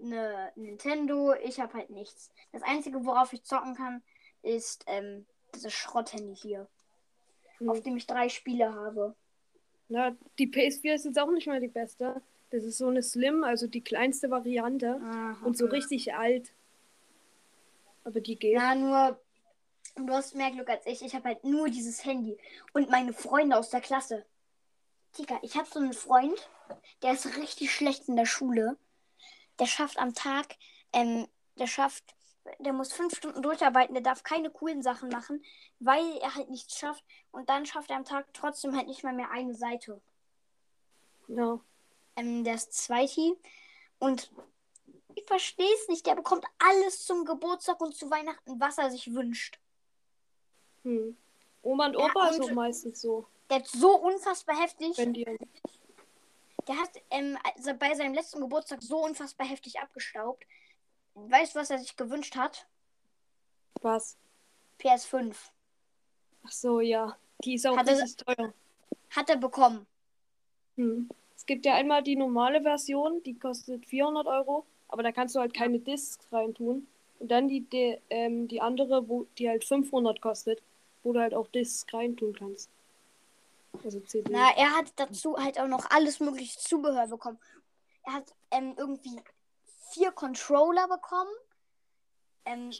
eine 0.00 0.52
Nintendo. 0.54 1.34
Ich 1.42 1.58
habe 1.60 1.74
halt 1.74 1.90
nichts. 1.90 2.30
Das 2.52 2.62
Einzige, 2.62 3.04
worauf 3.04 3.32
ich 3.32 3.42
zocken 3.42 3.74
kann, 3.74 4.02
ist 4.42 4.84
ähm, 4.86 5.26
dieses 5.54 5.72
Schrotthandy 5.74 6.34
hier, 6.36 6.68
Hm. 7.58 7.68
auf 7.70 7.80
dem 7.82 7.96
ich 7.96 8.06
drei 8.06 8.28
Spiele 8.28 8.72
habe. 8.72 9.16
Na, 9.88 10.16
die 10.38 10.46
PS4 10.46 10.94
ist 10.94 11.04
jetzt 11.06 11.18
auch 11.18 11.30
nicht 11.30 11.48
mehr 11.48 11.58
die 11.60 11.66
beste. 11.68 12.22
Das 12.50 12.62
ist 12.62 12.78
so 12.78 12.86
eine 12.86 13.02
Slim, 13.02 13.42
also 13.42 13.66
die 13.66 13.82
kleinste 13.82 14.30
Variante. 14.30 15.00
Ah, 15.02 15.36
Und 15.44 15.58
so 15.58 15.64
okay. 15.64 15.76
richtig 15.76 16.14
alt. 16.14 16.52
Aber 18.04 18.20
die 18.20 18.38
geht. 18.38 18.52
Ja, 18.54 18.74
nur 18.76 19.20
du 19.96 20.08
hast 20.12 20.36
mehr 20.36 20.50
Glück 20.52 20.68
als 20.70 20.86
ich. 20.86 21.02
Ich 21.02 21.14
habe 21.14 21.24
halt 21.30 21.42
nur 21.44 21.68
dieses 21.68 22.04
Handy 22.04 22.38
und 22.72 22.88
meine 22.90 23.12
Freunde 23.12 23.56
aus 23.56 23.70
der 23.70 23.80
Klasse. 23.80 24.24
Digga, 25.18 25.38
ich 25.42 25.56
habe 25.56 25.68
so 25.68 25.78
einen 25.80 25.92
Freund, 25.92 26.48
der 27.02 27.12
ist 27.12 27.26
richtig 27.36 27.72
schlecht 27.72 28.08
in 28.08 28.16
der 28.16 28.26
Schule. 28.26 28.76
Der 29.58 29.66
schafft 29.66 29.98
am 29.98 30.14
Tag, 30.14 30.56
ähm, 30.92 31.26
der 31.56 31.66
schafft, 31.66 32.04
der 32.60 32.72
muss 32.72 32.92
fünf 32.92 33.16
Stunden 33.16 33.42
durcharbeiten, 33.42 33.94
der 33.94 34.02
darf 34.02 34.22
keine 34.22 34.50
coolen 34.50 34.82
Sachen 34.82 35.08
machen, 35.08 35.44
weil 35.80 36.16
er 36.18 36.34
halt 36.34 36.50
nichts 36.50 36.78
schafft. 36.78 37.04
Und 37.32 37.48
dann 37.48 37.66
schafft 37.66 37.90
er 37.90 37.96
am 37.96 38.04
Tag 38.04 38.26
trotzdem 38.32 38.76
halt 38.76 38.86
nicht 38.86 39.02
mal 39.02 39.12
mehr 39.12 39.30
eine 39.30 39.54
Seite. 39.54 40.00
Ja. 41.26 41.60
Ähm, 42.16 42.44
der 42.44 42.54
ist 42.54 42.72
Zweiti 42.72 43.34
und 43.98 44.30
ich 45.14 45.24
verstehe 45.26 45.74
es 45.82 45.88
nicht. 45.88 46.06
Der 46.06 46.14
bekommt 46.14 46.44
alles 46.58 47.04
zum 47.04 47.24
Geburtstag 47.24 47.80
und 47.80 47.94
zu 47.94 48.10
Weihnachten, 48.10 48.60
was 48.60 48.78
er 48.78 48.90
sich 48.90 49.12
wünscht. 49.12 49.58
Hm. 50.84 51.16
Oma 51.62 51.86
und 51.86 51.94
Ja, 51.98 52.06
Opa 52.06 52.28
ist 52.28 52.38
und- 52.40 52.50
auch 52.50 52.54
meistens 52.54 53.00
so. 53.00 53.26
Der 53.50 53.62
ist 53.62 53.72
so 53.72 53.96
unfassbar 53.96 54.60
heftig. 54.60 54.94
Die. 54.96 55.24
Der 56.66 56.76
hat 56.76 56.90
ähm, 57.10 57.38
also 57.56 57.72
bei 57.74 57.94
seinem 57.94 58.14
letzten 58.14 58.40
Geburtstag 58.40 58.82
so 58.82 58.98
unfassbar 59.04 59.46
heftig 59.46 59.80
abgestaubt. 59.80 60.44
Weißt 61.14 61.54
du, 61.54 61.60
was 61.60 61.70
er 61.70 61.78
sich 61.78 61.96
gewünscht 61.96 62.36
hat? 62.36 62.66
Was? 63.80 64.16
PS5. 64.80 65.34
Ach 66.44 66.52
so, 66.52 66.80
ja. 66.80 67.16
Die 67.44 67.54
ist 67.54 67.66
auch 67.66 67.76
Hat 67.76 67.88
er- 67.88 67.98
richtig 68.02 68.16
teuer. 68.24 68.52
Hat 69.10 69.30
er 69.30 69.36
bekommen. 69.36 69.86
Hm. 70.76 71.08
Es 71.34 71.46
gibt 71.46 71.64
ja 71.64 71.74
einmal 71.74 72.02
die 72.02 72.16
normale 72.16 72.60
Version, 72.62 73.22
die 73.22 73.38
kostet 73.38 73.86
400 73.86 74.26
Euro, 74.26 74.66
aber 74.88 75.02
da 75.02 75.12
kannst 75.12 75.34
du 75.34 75.40
halt 75.40 75.54
keine 75.54 75.78
Discs 75.78 76.18
reintun. 76.30 76.86
Und 77.18 77.30
dann 77.30 77.48
die, 77.48 77.60
die, 77.62 77.98
ähm, 78.10 78.46
die 78.48 78.60
andere, 78.60 79.08
wo 79.08 79.26
die 79.38 79.48
halt 79.48 79.64
500 79.64 80.20
kostet, 80.20 80.62
wo 81.02 81.12
du 81.12 81.20
halt 81.20 81.34
auch 81.34 81.48
Discs 81.48 81.86
reintun 81.92 82.34
kannst. 82.34 82.70
Also 83.84 84.00
CD. 84.00 84.30
Na, 84.32 84.50
er 84.56 84.76
hat 84.76 84.92
dazu 84.96 85.36
halt 85.36 85.58
auch 85.58 85.68
noch 85.68 85.90
alles 85.90 86.20
mögliche 86.20 86.58
Zubehör 86.58 87.06
bekommen. 87.06 87.38
Er 88.02 88.14
hat 88.14 88.34
ähm, 88.50 88.74
irgendwie 88.76 89.20
vier 89.92 90.12
Controller 90.12 90.88
bekommen. 90.88 91.30
Ähm, 92.44 92.70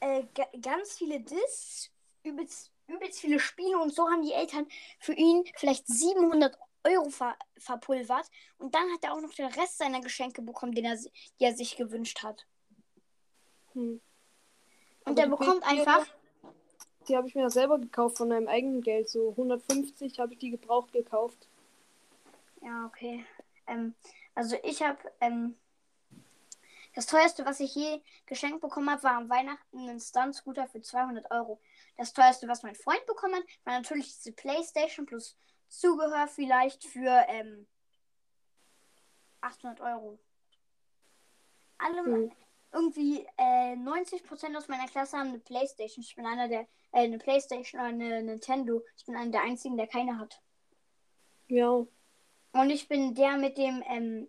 äh, 0.00 0.24
ga- 0.34 0.48
ganz 0.60 0.94
viele 0.94 1.20
Discs, 1.20 1.90
übelst, 2.22 2.70
übelst 2.88 3.20
viele 3.20 3.38
Spiele 3.38 3.78
und 3.78 3.94
so 3.94 4.08
haben 4.08 4.22
die 4.22 4.32
Eltern 4.32 4.66
für 4.98 5.12
ihn 5.12 5.44
vielleicht 5.56 5.86
700 5.86 6.58
Euro 6.84 7.10
ver 7.10 7.36
verpulvert 7.58 8.26
und 8.58 8.74
dann 8.74 8.90
hat 8.92 9.04
er 9.04 9.12
auch 9.12 9.20
noch 9.20 9.34
den 9.34 9.46
Rest 9.46 9.76
seiner 9.78 10.00
Geschenke 10.00 10.40
bekommen, 10.40 10.72
den 10.72 10.86
er, 10.86 10.96
die 10.96 11.10
er 11.44 11.54
sich 11.54 11.76
gewünscht 11.76 12.22
hat. 12.22 12.46
Hm. 13.74 14.00
Und 15.04 15.18
er 15.18 15.28
bekommt 15.28 15.62
PS4 15.64 15.68
einfach, 15.68 16.06
Die 17.10 17.16
habe 17.16 17.26
ich 17.26 17.34
mir 17.34 17.50
selber 17.50 17.80
gekauft 17.80 18.18
von 18.18 18.28
meinem 18.28 18.46
eigenen 18.46 18.82
Geld. 18.82 19.08
So 19.08 19.30
150 19.30 20.20
habe 20.20 20.32
ich 20.34 20.38
die 20.38 20.50
gebraucht 20.50 20.92
gekauft. 20.92 21.48
ja 22.62 22.86
okay, 22.86 23.24
ähm, 23.66 23.94
also 24.36 24.56
ich 24.62 24.80
habe 24.80 24.98
ähm, 25.20 25.56
das 26.94 27.06
teuerste, 27.06 27.44
was 27.44 27.58
ich 27.58 27.74
je 27.74 28.00
geschenkt 28.26 28.60
bekommen 28.60 28.88
habe, 28.90 29.02
war 29.02 29.16
am 29.16 29.28
Weihnachten 29.28 29.88
ein 29.88 29.98
Stunt-Scooter 29.98 30.68
für 30.68 30.82
200 30.82 31.28
Euro. 31.32 31.60
Das 31.96 32.12
teuerste, 32.12 32.46
was 32.46 32.62
mein 32.62 32.76
Freund 32.76 33.04
bekommen 33.06 33.34
hat, 33.34 33.44
war 33.64 33.74
natürlich 33.74 34.14
diese 34.14 34.32
Playstation 34.32 35.04
plus 35.04 35.36
Zubehör 35.68 36.28
vielleicht 36.28 36.84
für 36.84 37.24
ähm, 37.28 37.66
800 39.40 39.80
Euro. 39.80 40.18
Alle, 41.78 42.04
Hm. 42.04 42.32
irgendwie 42.72 43.26
äh, 43.36 43.74
90% 43.74 44.56
aus 44.56 44.68
meiner 44.68 44.86
Klasse 44.86 45.18
haben 45.18 45.30
eine 45.30 45.38
Playstation. 45.40 46.04
Ich 46.04 46.14
bin 46.14 46.26
einer 46.26 46.46
der, 46.48 46.68
eine 46.92 47.18
Playstation 47.18 47.80
oder 47.80 47.90
eine 47.90 48.22
Nintendo. 48.22 48.82
Ich 48.96 49.04
bin 49.04 49.16
einer 49.16 49.30
der 49.30 49.42
einzigen, 49.42 49.76
der 49.76 49.86
keine 49.86 50.18
hat. 50.18 50.40
Ja. 51.48 51.86
Und 52.52 52.70
ich 52.70 52.88
bin 52.88 53.14
der 53.14 53.36
mit 53.36 53.58
dem, 53.58 53.82
ähm, 53.88 54.28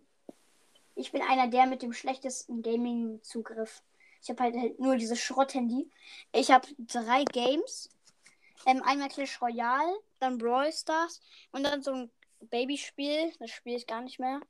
ich 0.94 1.12
bin 1.12 1.22
einer 1.22 1.48
der 1.48 1.66
mit 1.66 1.82
dem 1.82 1.92
schlechtesten 1.92 2.62
Gaming-Zugriff. 2.62 3.82
Ich 4.22 4.30
habe 4.30 4.42
halt, 4.42 4.56
halt 4.56 4.78
nur 4.78 4.96
dieses 4.96 5.20
Schrotthandy. 5.20 5.90
Ich 6.32 6.50
habe 6.50 6.68
drei 6.78 7.24
Games. 7.24 7.90
Ähm, 8.66 8.82
einmal 8.84 9.08
Clash 9.08 9.42
Royale, 9.42 9.98
dann 10.20 10.38
Brawl 10.38 10.72
Stars 10.72 11.20
und 11.50 11.64
dann 11.64 11.82
so 11.82 11.92
ein 11.92 12.10
Babyspiel. 12.40 13.32
Das 13.40 13.50
spiele 13.50 13.76
ich 13.76 13.86
gar 13.88 14.02
nicht 14.02 14.20
mehr. 14.20 14.40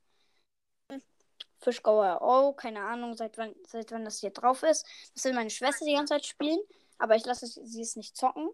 Fischgauer 1.63 2.19
Oh, 2.21 2.53
keine 2.53 2.81
Ahnung, 2.81 3.15
seit 3.15 3.37
wann, 3.37 3.55
seit 3.65 3.91
wann 3.91 4.05
das 4.05 4.19
hier 4.19 4.31
drauf 4.31 4.63
ist. 4.63 4.85
Das 5.15 5.23
will 5.23 5.33
meine 5.33 5.49
Schwester 5.49 5.85
die 5.85 5.93
ganze 5.93 6.13
Zeit 6.13 6.25
spielen, 6.25 6.59
aber 7.03 7.15
ich 7.15 7.25
lasse 7.25 7.45
sie 7.45 7.81
es 7.81 7.95
nicht 7.95 8.17
zocken. 8.17 8.49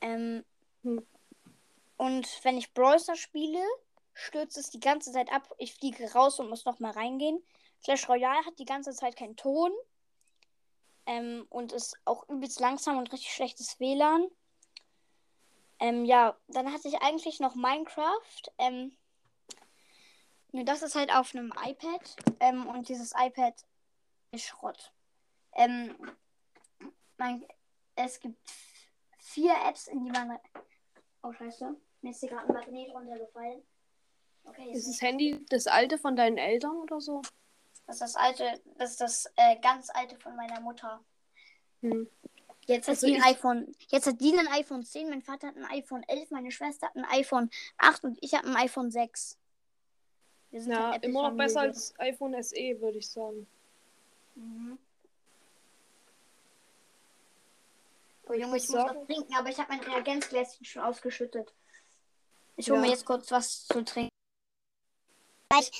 Ähm, 0.00 0.44
Hm. 0.82 1.06
Und 1.96 2.44
wenn 2.44 2.56
ich 2.56 2.72
Brawl 2.72 2.98
Stars 2.98 3.18
spiele, 3.18 3.62
stürzt 4.14 4.56
es 4.56 4.70
die 4.70 4.80
ganze 4.80 5.12
Zeit 5.12 5.32
ab. 5.32 5.52
Ich 5.58 5.74
fliege 5.74 6.12
raus 6.12 6.38
und 6.38 6.48
muss 6.48 6.64
nochmal 6.64 6.92
reingehen. 6.92 7.42
Clash 7.84 8.08
Royale 8.08 8.44
hat 8.44 8.58
die 8.58 8.64
ganze 8.64 8.92
Zeit 8.92 9.16
keinen 9.16 9.36
Ton. 9.36 9.72
Ähm, 11.06 11.46
und 11.48 11.72
ist 11.72 11.96
auch 12.04 12.28
übelst 12.28 12.60
langsam 12.60 12.98
und 12.98 13.12
richtig 13.12 13.32
schlechtes 13.32 13.80
WLAN. 13.80 14.28
Ähm, 15.80 16.04
ja, 16.04 16.36
dann 16.48 16.72
hatte 16.72 16.88
ich 16.88 17.00
eigentlich 17.00 17.40
noch 17.40 17.54
Minecraft. 17.54 18.42
Ähm, 18.58 18.96
nur 20.52 20.64
das 20.64 20.82
ist 20.82 20.94
halt 20.94 21.12
auf 21.14 21.34
einem 21.34 21.52
iPad. 21.64 22.16
Ähm, 22.40 22.66
und 22.66 22.88
dieses 22.88 23.12
iPad 23.16 23.54
ist 24.32 24.44
Schrott. 24.44 24.92
Man, 27.18 27.44
es 27.96 28.18
gibt 28.20 28.38
vier 29.18 29.54
Apps, 29.68 29.88
in 29.88 30.04
die 30.04 30.10
man. 30.10 30.38
Oh, 31.22 31.32
scheiße. 31.32 31.74
Mir 32.02 32.10
ist 32.10 32.20
hier 32.20 32.28
gerade 32.30 32.48
ein 32.48 32.54
Magnet 32.54 32.90
runtergefallen. 32.94 33.62
Okay, 34.44 34.70
Ist 34.72 34.88
das 34.88 35.02
Handy 35.02 35.44
das 35.50 35.66
alte 35.66 35.98
von 35.98 36.16
deinen 36.16 36.38
Eltern 36.38 36.76
oder 36.76 37.00
so? 37.00 37.20
Das 37.86 37.96
ist 37.96 38.00
das 38.00 38.16
alte, 38.16 38.60
das 38.76 38.92
ist 38.92 39.00
das 39.00 39.32
äh, 39.36 39.56
ganz 39.60 39.90
alte 39.90 40.16
von 40.18 40.36
meiner 40.36 40.60
Mutter. 40.60 41.02
Hm. 41.82 42.08
Jetzt 42.66 42.86
hat 42.86 42.94
Also 42.96 43.06
die 43.08 43.14
ein 43.14 43.20
ich- 43.20 43.26
iPhone. 43.26 43.74
Jetzt 43.88 44.06
hat 44.06 44.20
die 44.20 44.32
ein 44.38 44.46
iPhone 44.48 44.84
10, 44.84 45.10
mein 45.10 45.22
Vater 45.22 45.48
hat 45.48 45.56
ein 45.56 45.64
iPhone 45.66 46.02
11, 46.04 46.30
meine 46.30 46.50
Schwester 46.52 46.86
hat 46.86 46.96
ein 46.96 47.04
iPhone 47.06 47.50
8 47.78 48.04
und 48.04 48.18
ich 48.22 48.34
habe 48.34 48.46
ein 48.46 48.56
iPhone 48.56 48.90
6. 48.90 49.36
Wir 50.50 50.62
sind 50.62 50.72
Ja, 50.72 50.94
immer 50.96 51.30
noch 51.30 51.36
besser 51.36 51.60
als 51.62 51.94
iPhone 51.98 52.40
SE, 52.42 52.80
würde 52.80 52.98
ich 52.98 53.08
sagen. 53.08 53.46
Mhm. 54.34 54.78
Oh 58.28 58.34
Junge, 58.34 58.56
ich 58.58 58.68
muss 58.68 58.74
was 58.74 59.06
trinken, 59.06 59.34
aber 59.34 59.48
ich 59.48 59.58
habe 59.58 59.74
mein 59.74 59.80
Reagenzgläschen 59.80 60.64
schon 60.64 60.82
ausgeschüttet. 60.82 61.54
Ich 62.56 62.66
Ja. 62.66 62.74
hole 62.74 62.82
mir 62.82 62.90
jetzt 62.90 63.06
kurz 63.06 63.30
was 63.30 63.66
zu 63.66 63.82
trinken. 63.84 64.10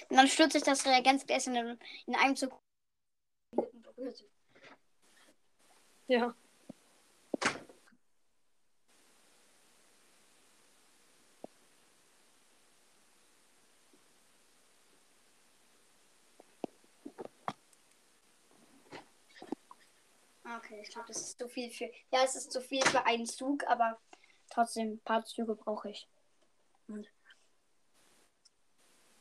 Und 0.08 0.16
dann 0.16 0.28
stürze 0.28 0.58
ich 0.58 0.64
das 0.64 0.86
Reagenzgläschen 0.86 1.54
in, 1.54 1.78
in 2.06 2.14
einem 2.14 2.36
Zug. 2.36 2.58
Ja. 6.06 6.34
Okay, 20.56 20.80
ich 20.82 20.90
glaube, 20.90 21.08
das 21.08 21.20
ist 21.20 21.38
zu 21.38 21.48
viel 21.48 21.70
für. 21.70 21.90
Ja, 22.10 22.24
es 22.24 22.34
ist 22.34 22.52
zu 22.52 22.60
viel 22.60 22.82
für 22.86 23.04
einen 23.04 23.26
Zug, 23.26 23.66
aber 23.66 23.98
trotzdem, 24.50 24.92
ein 24.92 25.00
paar 25.00 25.24
Züge 25.24 25.54
brauche 25.54 25.90
ich. 25.90 26.08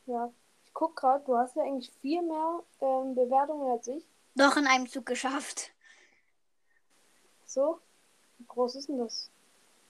Ja. 0.05 0.31
Ich 0.63 0.73
guck 0.73 0.95
gerade, 0.95 1.23
du 1.25 1.35
hast 1.35 1.55
ja 1.55 1.63
eigentlich 1.63 1.91
viel 2.01 2.21
mehr 2.21 2.63
ähm, 2.81 3.15
Bewertungen 3.15 3.71
als 3.71 3.87
ich. 3.87 4.05
Doch 4.35 4.55
in 4.55 4.67
einem 4.67 4.87
Zug 4.87 5.05
geschafft. 5.05 5.71
So. 7.45 7.81
Wie 8.37 8.45
groß 8.45 8.75
ist 8.75 8.87
denn 8.87 8.99
das? 8.99 9.31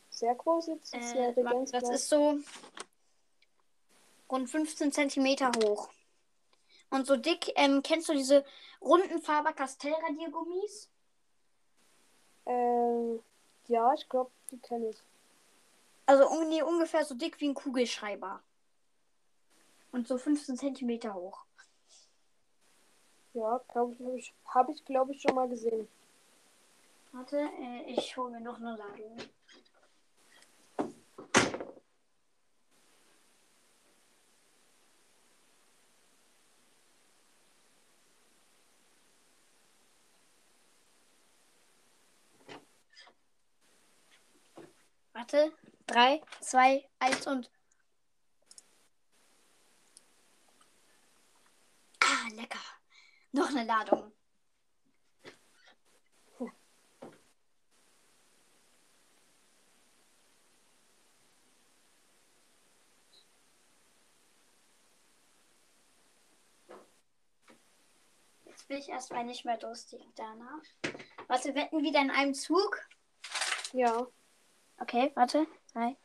Sehr 0.10 0.34
groß 0.34 0.68
jetzt? 0.68 0.94
Das 0.94 1.06
ist 1.06 1.16
ja 1.16 1.30
Äh, 1.30 1.36
warte, 1.36 1.44
ganz 1.44 1.72
das 1.72 1.90
ist 1.90 2.10
so 2.10 2.40
rund 4.30 4.50
15 4.50 4.92
Zentimeter 4.92 5.52
hoch. 5.58 5.90
Und 6.90 7.06
so 7.06 7.18
dick, 7.18 7.52
ähm, 7.56 7.84
kennst 7.84 8.08
du 8.08 8.14
diese 8.14 8.46
runden 8.82 9.22
Faber-Castell-Radiergummis? 9.22 10.90
Ähm, 12.48 13.20
ja, 13.68 13.94
ich 13.94 14.08
glaube, 14.10 14.32
die 14.52 14.58
kenne 14.60 14.90
ich. 14.90 14.98
Also 16.06 16.44
nee, 16.46 16.62
ungefähr 16.62 17.04
so 17.04 17.16
dick 17.16 17.40
wie 17.42 17.50
ein 17.50 17.54
Kugelschreiber. 17.54 18.42
Und 19.92 20.08
so 20.08 20.18
15 20.18 20.58
Zentimeter 20.58 21.14
hoch. 21.14 21.46
Ja, 23.34 23.62
glaube 23.68 23.94
ich, 23.94 24.00
habe 24.00 24.18
ich, 24.18 24.34
hab 24.46 24.70
ich 24.70 24.86
glaube 24.86 25.14
ich, 25.14 25.22
schon 25.22 25.36
mal 25.36 25.50
gesehen. 25.50 25.88
Warte, 27.12 27.38
äh, 27.38 27.92
ich 27.92 28.16
hole 28.16 28.32
mir 28.32 28.42
noch 28.42 28.58
eine 28.58 28.76
Ladung. 28.76 29.18
Warte, 45.30 45.52
drei, 45.88 46.22
zwei, 46.40 46.90
eins 47.00 47.28
und. 47.28 47.52
Ah, 52.00 52.30
lecker. 52.34 52.62
Noch 53.34 53.50
eine 53.50 53.66
Ladung. 53.66 54.14
Jetzt 68.46 68.68
bin 68.70 68.78
ich 68.78 68.88
erstmal 68.88 69.26
nicht 69.26 69.44
mehr 69.44 69.58
durstig 69.58 70.02
danach. 70.16 70.64
Warte, 71.28 71.54
wetten 71.54 71.84
wieder 71.84 72.00
in 72.00 72.12
einem 72.12 72.34
Zug? 72.34 72.80
Ja. 73.74 74.08
Okay, 74.80 75.12
warte. 75.16 75.48
Drei, 75.74 75.98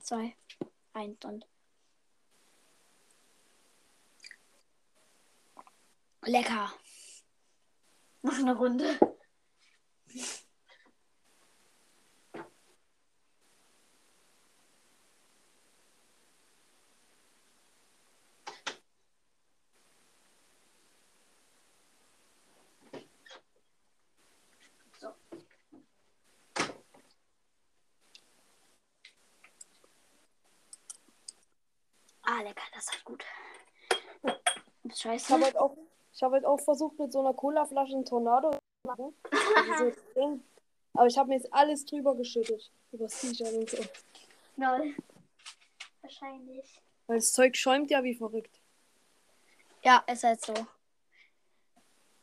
zwei, 0.00 0.36
eins 0.92 1.24
und. 1.24 1.46
Lecker. 6.24 6.72
Noch 8.22 8.38
eine 8.38 8.56
Runde. 8.56 8.98
So. 25.00 25.14
Ah, 32.24 32.41
lecker, 32.52 32.70
das 32.74 32.84
ist 32.94 33.04
gut. 33.04 33.24
Ups, 34.22 34.34
Ich 34.84 34.96
Scheiße. 34.96 35.32
habe 35.32 35.44
halt 35.44 35.56
auch, 35.56 35.76
ich 36.12 36.22
habe 36.22 36.34
halt 36.34 36.44
auch 36.44 36.60
versucht, 36.60 36.98
mit 36.98 37.12
so 37.12 37.20
einer 37.20 37.34
Colaflasche 37.34 37.94
einen 37.94 38.04
Tornado 38.04 38.50
zu 38.52 38.58
machen. 38.86 39.14
Also 39.70 39.92
so. 40.14 40.40
Aber 40.94 41.06
ich 41.06 41.16
habe 41.16 41.30
mir 41.30 41.36
jetzt 41.36 41.52
alles 41.54 41.84
drüber 41.86 42.14
geschüttet. 42.16 42.70
Über 42.92 43.04
das 43.04 43.18
T-Shirt 43.20 43.54
und 43.54 43.70
so. 43.70 43.78
Lol. 44.56 44.94
Wahrscheinlich. 46.02 46.80
Weil 47.06 47.16
das 47.16 47.32
Zeug 47.32 47.56
schäumt 47.56 47.90
ja 47.90 48.02
wie 48.04 48.14
verrückt. 48.14 48.60
Ja, 49.82 50.04
ist 50.06 50.24
halt 50.24 50.44
so. 50.44 50.52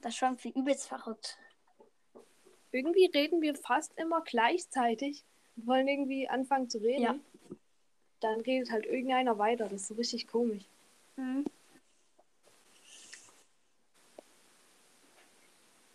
Das 0.01 0.15
schwankt 0.15 0.43
wie 0.43 0.51
übelst 0.51 0.87
verrückt. 0.87 1.37
Irgendwie 2.71 3.07
reden 3.07 3.41
wir 3.41 3.55
fast 3.55 3.97
immer 3.97 4.21
gleichzeitig 4.21 5.25
und 5.55 5.65
wollen 5.65 5.87
irgendwie 5.87 6.29
anfangen 6.29 6.69
zu 6.69 6.77
reden. 6.77 7.01
Ja. 7.01 7.15
Dann 8.19 8.41
redet 8.41 8.71
halt 8.71 8.85
irgendeiner 8.85 9.37
weiter. 9.37 9.65
Das 9.65 9.81
ist 9.81 9.87
so 9.87 9.93
richtig 9.95 10.27
komisch. 10.27 10.63
Mhm. 11.15 11.45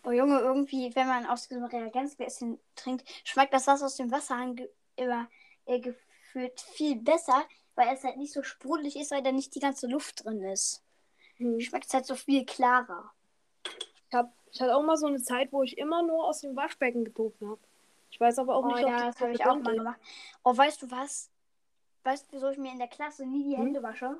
Oh 0.03 0.11
Junge, 0.11 0.39
irgendwie, 0.39 0.95
wenn 0.95 1.07
man 1.07 1.25
aus 1.25 1.47
diesem 1.47 1.63
Reagenzgläschen 1.63 2.59
trinkt, 2.75 3.07
schmeckt 3.23 3.53
das 3.53 3.65
Wasser 3.65 3.87
aus 3.87 3.95
dem 3.95 4.11
Wasserhahn 4.11 4.55
ge 4.55 4.69
immer 4.97 5.27
äh, 5.65 5.79
gefühlt 5.79 6.61
viel 6.61 6.95
besser, 6.95 7.43
weil 7.73 7.93
es 7.93 8.03
halt 8.03 8.17
nicht 8.17 8.31
so 8.31 8.43
sprudelig 8.43 8.95
ist, 8.97 9.11
weil 9.11 9.23
da 9.23 9.31
nicht 9.31 9.55
die 9.55 9.59
ganze 9.59 9.87
Luft 9.87 10.23
drin 10.23 10.43
ist. 10.43 10.83
Hm. 11.37 11.59
Schmeckt 11.59 11.87
es 11.87 11.93
halt 11.93 12.05
so 12.05 12.15
viel 12.15 12.45
klarer. 12.45 13.11
Ich, 14.09 14.15
hab, 14.15 14.31
ich 14.51 14.61
hatte 14.61 14.75
auch 14.75 14.83
mal 14.83 14.95
so 14.95 15.07
eine 15.07 15.21
Zeit, 15.21 15.51
wo 15.51 15.63
ich 15.63 15.77
immer 15.77 16.03
nur 16.03 16.23
aus 16.25 16.41
dem 16.41 16.55
Waschbecken 16.55 17.03
getrunken 17.03 17.49
habe. 17.49 17.59
Ich 18.11 18.19
weiß 18.19 18.39
aber 18.39 18.55
auch 18.55 18.63
Oh 18.63 18.67
nicht, 18.67 18.81
ja, 18.81 19.07
ob 19.07 19.13
das 19.13 19.19
habe 19.21 19.33
ich 19.33 19.45
auch 19.45 19.59
mal 19.59 19.75
gemacht. 19.75 19.99
Oh, 20.43 20.55
weißt 20.55 20.83
du 20.83 20.91
was? 20.91 21.29
Weißt 22.05 22.27
du, 22.31 22.35
wieso 22.35 22.49
ich 22.51 22.57
mir 22.59 22.71
in 22.71 22.77
der 22.77 22.87
Klasse 22.87 23.25
nie 23.25 23.43
die 23.43 23.57
Hm? 23.57 23.65
Hände 23.65 23.83
wasche? 23.83 24.15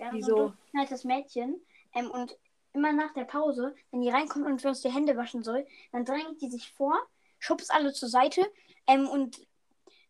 Ja, 0.00 0.12
Wieso? 0.12 0.36
So 0.36 0.46
ein 0.46 0.58
nettes 0.72 1.04
Mädchen. 1.04 1.60
Ähm, 1.94 2.10
und 2.10 2.36
immer 2.72 2.92
nach 2.92 3.14
der 3.14 3.24
Pause, 3.24 3.74
wenn 3.92 4.00
die 4.00 4.10
reinkommt 4.10 4.44
und 4.46 4.60
für 4.60 4.68
uns 4.68 4.82
die 4.82 4.92
Hände 4.92 5.16
waschen 5.16 5.44
soll, 5.44 5.64
dann 5.92 6.04
drängt 6.04 6.42
die 6.42 6.50
sich 6.50 6.72
vor, 6.72 6.94
schubst 7.38 7.72
alle 7.72 7.92
zur 7.92 8.08
Seite 8.08 8.44
ähm, 8.88 9.08
und 9.08 9.46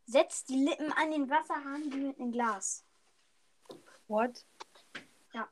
setzt 0.07 0.49
die 0.49 0.65
Lippen 0.65 0.93
an 0.93 1.11
den 1.11 1.29
Wasserhahn 1.29 1.93
wie 1.93 1.99
mit 1.99 2.19
einem 2.19 2.33
Glas. 2.33 2.87
What? 4.09 4.47
Ja. 5.35 5.47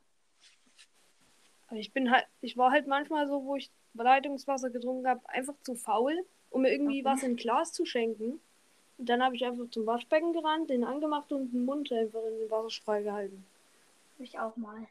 Aber 1.67 1.77
ich 1.77 1.93
bin 1.93 2.11
halt, 2.11 2.27
ich 2.41 2.57
war 2.57 2.71
halt 2.71 2.87
manchmal 2.87 3.29
so, 3.29 3.45
wo 3.45 3.57
ich 3.57 3.71
Leitungswasser 3.93 4.71
getrunken 4.71 5.07
habe, 5.07 5.29
einfach 5.29 5.55
zu 5.63 5.75
faul, 5.75 6.27
um 6.49 6.63
mir 6.63 6.73
irgendwie 6.73 7.01
Okay. 7.03 7.11
was 7.11 7.23
in 7.23 7.37
Glas 7.37 7.73
zu 7.73 7.85
schenken. 7.85 8.41
Und 8.99 9.07
dann 9.07 9.23
habe 9.23 9.37
ich 9.37 9.45
einfach 9.45 9.69
zum 9.71 9.87
Waschbecken 9.87 10.33
gerannt, 10.33 10.71
den 10.71 10.85
angemacht 10.85 11.31
und 11.31 11.53
den 11.53 11.65
Mund 11.65 11.93
einfach 11.93 12.23
in 12.23 12.39
den 12.39 12.51
Wasserstrahl 12.51 13.03
gehalten. 13.03 13.45
Hab 14.15 14.25
ich 14.25 14.39
auch 14.39 14.57
mal. 14.57 14.87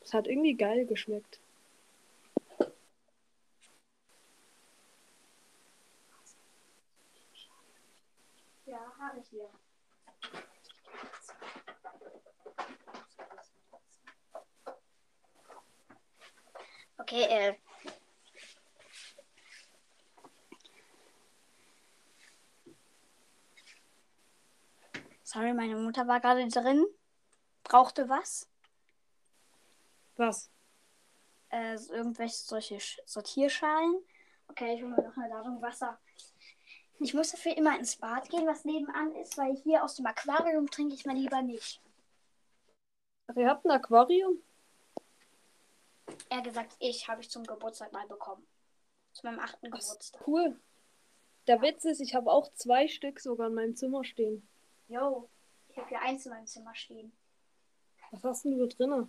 Das 0.00 0.12
hat 0.14 0.26
irgendwie 0.26 0.54
geil 0.54 0.86
geschmeckt. 0.86 1.40
Ja, 8.66 8.92
habe 8.98 9.18
ich 9.20 9.28
hier. 9.30 9.48
Okay, 16.98 17.22
äh. 17.22 17.65
Sorry, 25.36 25.52
meine 25.52 25.76
Mutter 25.76 26.08
war 26.08 26.18
gerade 26.18 26.48
drin. 26.48 26.86
Brauchte 27.62 28.08
was? 28.08 28.48
Was? 30.16 30.50
Äh, 31.50 31.74
irgendwelche 31.90 32.36
solche 32.36 32.76
Sch- 32.76 33.00
Sortierschalen. 33.04 34.02
Okay, 34.48 34.76
ich 34.76 34.82
hole 34.82 34.92
mir 34.96 35.02
noch 35.02 35.14
eine 35.18 35.28
Ladung 35.28 35.60
Wasser. 35.60 36.00
Ich 37.00 37.12
muss 37.12 37.32
dafür 37.32 37.54
immer 37.54 37.78
ins 37.78 37.96
Bad 37.96 38.30
gehen, 38.30 38.46
was 38.46 38.64
nebenan 38.64 39.14
ist, 39.16 39.36
weil 39.36 39.54
hier 39.56 39.84
aus 39.84 39.96
dem 39.96 40.06
Aquarium 40.06 40.70
trinke 40.70 40.94
ich 40.94 41.04
mal 41.04 41.14
lieber 41.14 41.42
nicht. 41.42 41.82
Ach, 43.26 43.36
ihr 43.36 43.50
habt 43.50 43.66
ein 43.66 43.72
Aquarium? 43.72 44.42
Er 46.30 46.40
gesagt, 46.40 46.76
ich 46.78 47.08
habe 47.08 47.20
ich 47.20 47.28
zum 47.28 47.44
Geburtstag 47.44 47.92
mal 47.92 48.06
bekommen. 48.06 48.46
Zu 49.12 49.26
meinem 49.26 49.40
achten 49.40 49.70
Geburtstag. 49.70 50.26
Cool. 50.26 50.58
Der 51.46 51.60
Witz 51.60 51.84
ist, 51.84 52.00
ich 52.00 52.14
habe 52.14 52.32
auch 52.32 52.50
zwei 52.54 52.88
Stück 52.88 53.20
sogar 53.20 53.48
in 53.48 53.54
meinem 53.54 53.76
Zimmer 53.76 54.02
stehen. 54.02 54.48
Yo, 54.88 55.28
ich 55.68 55.76
habe 55.76 55.88
hier 55.88 56.00
eins 56.00 56.26
in 56.26 56.32
meinem 56.32 56.46
Zimmer 56.46 56.74
stehen. 56.74 57.12
Was 58.12 58.22
hast 58.22 58.44
denn 58.44 58.56
du 58.56 58.66
da 58.66 58.74
drinne? 58.74 59.08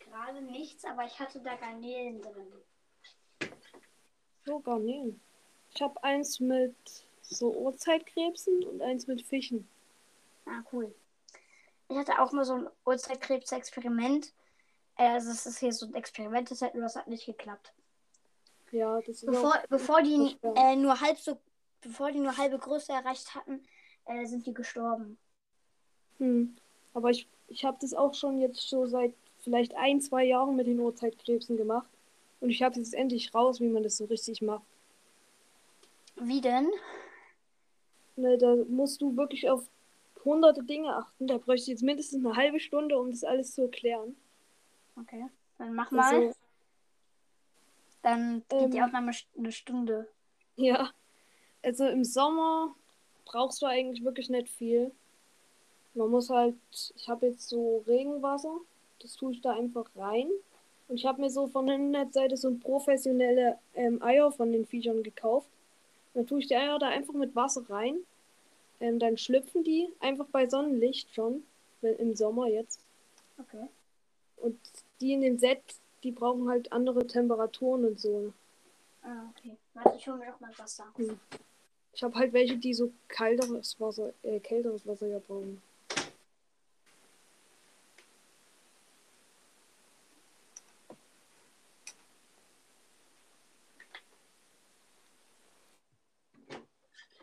Gerade 0.00 0.42
nichts, 0.42 0.84
aber 0.84 1.04
ich 1.04 1.20
hatte 1.20 1.40
da 1.40 1.54
Garnelen 1.54 2.20
drin. 2.20 2.52
So, 4.44 4.58
Garnelen. 4.58 5.20
Ich 5.72 5.82
habe 5.82 6.02
eins 6.02 6.40
mit 6.40 6.74
so 7.20 7.54
Uhrzeitkrebsen 7.54 8.64
und 8.64 8.82
eins 8.82 9.06
mit 9.06 9.22
Fischen. 9.22 9.68
Ah, 10.46 10.62
cool. 10.72 10.92
Ich 11.88 11.96
hatte 11.96 12.20
auch 12.20 12.32
mal 12.32 12.44
so 12.44 12.54
ein 12.54 12.68
Uhrzeitkrebs-Experiment. 12.84 14.32
Äh, 14.96 15.08
Also 15.08 15.30
es 15.30 15.46
ist 15.46 15.58
hier 15.58 15.72
so 15.72 15.86
ein 15.86 15.94
Experiment, 15.94 16.50
das 16.50 16.62
hat, 16.62 16.74
das 16.74 16.96
hat 16.96 17.08
nicht 17.08 17.26
geklappt. 17.26 17.72
Ja, 18.72 18.98
das 19.00 19.08
ist 19.08 19.26
Bevor, 19.26 19.54
bevor 19.68 20.02
die 20.02 20.36
äh, 20.42 20.76
nur 20.76 21.00
halb 21.00 21.18
so, 21.18 21.38
bevor 21.80 22.10
die 22.10 22.18
nur 22.18 22.36
halbe 22.36 22.58
Größe 22.58 22.92
erreicht 22.92 23.34
hatten, 23.34 23.62
äh, 24.06 24.24
sind 24.26 24.46
die 24.46 24.54
gestorben. 24.54 25.18
hm. 26.18 26.56
Aber 26.94 27.10
ich, 27.10 27.28
ich 27.48 27.64
habe 27.64 27.76
das 27.80 27.92
auch 27.94 28.14
schon 28.14 28.38
jetzt 28.40 28.68
so 28.68 28.86
seit 28.86 29.14
vielleicht 29.40 29.74
ein, 29.76 30.00
zwei 30.00 30.24
Jahren 30.24 30.56
mit 30.56 30.66
den 30.66 30.80
Urzeitkrebsen 30.80 31.56
gemacht. 31.56 31.88
Und 32.40 32.50
ich 32.50 32.62
habe 32.62 32.76
jetzt 32.78 32.94
endlich 32.94 33.34
raus, 33.34 33.60
wie 33.60 33.68
man 33.68 33.82
das 33.82 33.96
so 33.98 34.06
richtig 34.06 34.42
macht. 34.42 34.64
Wie 36.16 36.40
denn? 36.40 36.70
Ne, 38.16 38.38
da 38.38 38.56
musst 38.68 39.02
du 39.02 39.16
wirklich 39.16 39.48
auf 39.48 39.68
hunderte 40.24 40.64
Dinge 40.64 40.96
achten. 40.96 41.26
Da 41.26 41.38
bräuchte 41.38 41.62
ich 41.62 41.68
jetzt 41.68 41.82
mindestens 41.82 42.24
eine 42.24 42.34
halbe 42.34 42.60
Stunde, 42.60 42.98
um 42.98 43.10
das 43.10 43.24
alles 43.24 43.54
zu 43.54 43.62
erklären. 43.62 44.16
Okay. 45.00 45.26
Dann 45.58 45.74
mach 45.74 45.90
mal. 45.90 46.14
Also, 46.14 46.34
Dann 48.02 48.42
geht 48.48 48.72
die 48.72 48.78
ähm, 48.78 48.84
Aufnahme 48.84 49.12
st- 49.12 49.26
eine 49.36 49.52
Stunde. 49.52 50.08
ja. 50.56 50.90
Also 51.62 51.84
im 51.88 52.04
Sommer 52.04 52.76
brauchst 53.24 53.60
du 53.60 53.66
eigentlich 53.66 54.04
wirklich 54.04 54.30
nicht 54.30 54.48
viel. 54.48 54.92
Man 55.94 56.10
muss 56.10 56.30
halt, 56.30 56.54
ich 56.94 57.08
habe 57.08 57.26
jetzt 57.26 57.48
so 57.48 57.82
Regenwasser, 57.88 58.58
das 59.00 59.14
tue 59.14 59.32
ich 59.32 59.40
da 59.40 59.54
einfach 59.56 59.86
rein. 59.96 60.28
Und 60.86 60.96
ich 60.96 61.06
habe 61.06 61.20
mir 61.20 61.28
so 61.30 61.48
von 61.48 61.66
der 61.66 61.74
Internetseite 61.74 62.36
so 62.36 62.54
professionelle 62.54 63.58
ähm, 63.74 64.00
Eier 64.00 64.30
von 64.30 64.52
den 64.52 64.64
Viechern 64.64 65.02
gekauft. 65.02 65.48
Und 66.14 66.20
dann 66.20 66.26
tue 66.28 66.38
ich 66.38 66.46
die 66.46 66.54
Eier 66.54 66.78
da 66.78 66.86
einfach 66.88 67.14
mit 67.14 67.34
Wasser 67.34 67.68
rein. 67.68 67.96
Ähm, 68.78 69.00
dann 69.00 69.18
schlüpfen 69.18 69.64
die 69.64 69.88
einfach 69.98 70.26
bei 70.26 70.48
Sonnenlicht 70.48 71.12
schon, 71.12 71.42
wenn, 71.80 71.96
im 71.96 72.14
Sommer 72.14 72.46
jetzt. 72.46 72.78
Okay. 73.40 73.66
Und 74.36 74.56
die 75.00 75.12
in 75.12 75.20
dem 75.20 75.38
Set, 75.38 75.62
die 76.02 76.12
brauchen 76.12 76.48
halt 76.48 76.72
andere 76.72 77.06
Temperaturen 77.06 77.84
und 77.84 78.00
so. 78.00 78.32
Ah, 79.02 79.30
okay. 79.30 79.56
Warte, 79.74 79.96
ich 79.96 80.06
hole 80.08 80.18
mir 80.18 80.26
doch 80.26 80.40
mal 80.40 80.56
Wasser. 80.58 80.86
Ich 81.92 82.02
habe 82.02 82.18
halt 82.18 82.32
welche, 82.32 82.56
die 82.56 82.74
so 82.74 82.92
kalteres 83.08 83.80
Wasser, 83.80 84.12
äh, 84.22 84.40
kälteres 84.40 84.86
Wasser 84.86 85.06
ja 85.06 85.18
brauchen. 85.18 85.62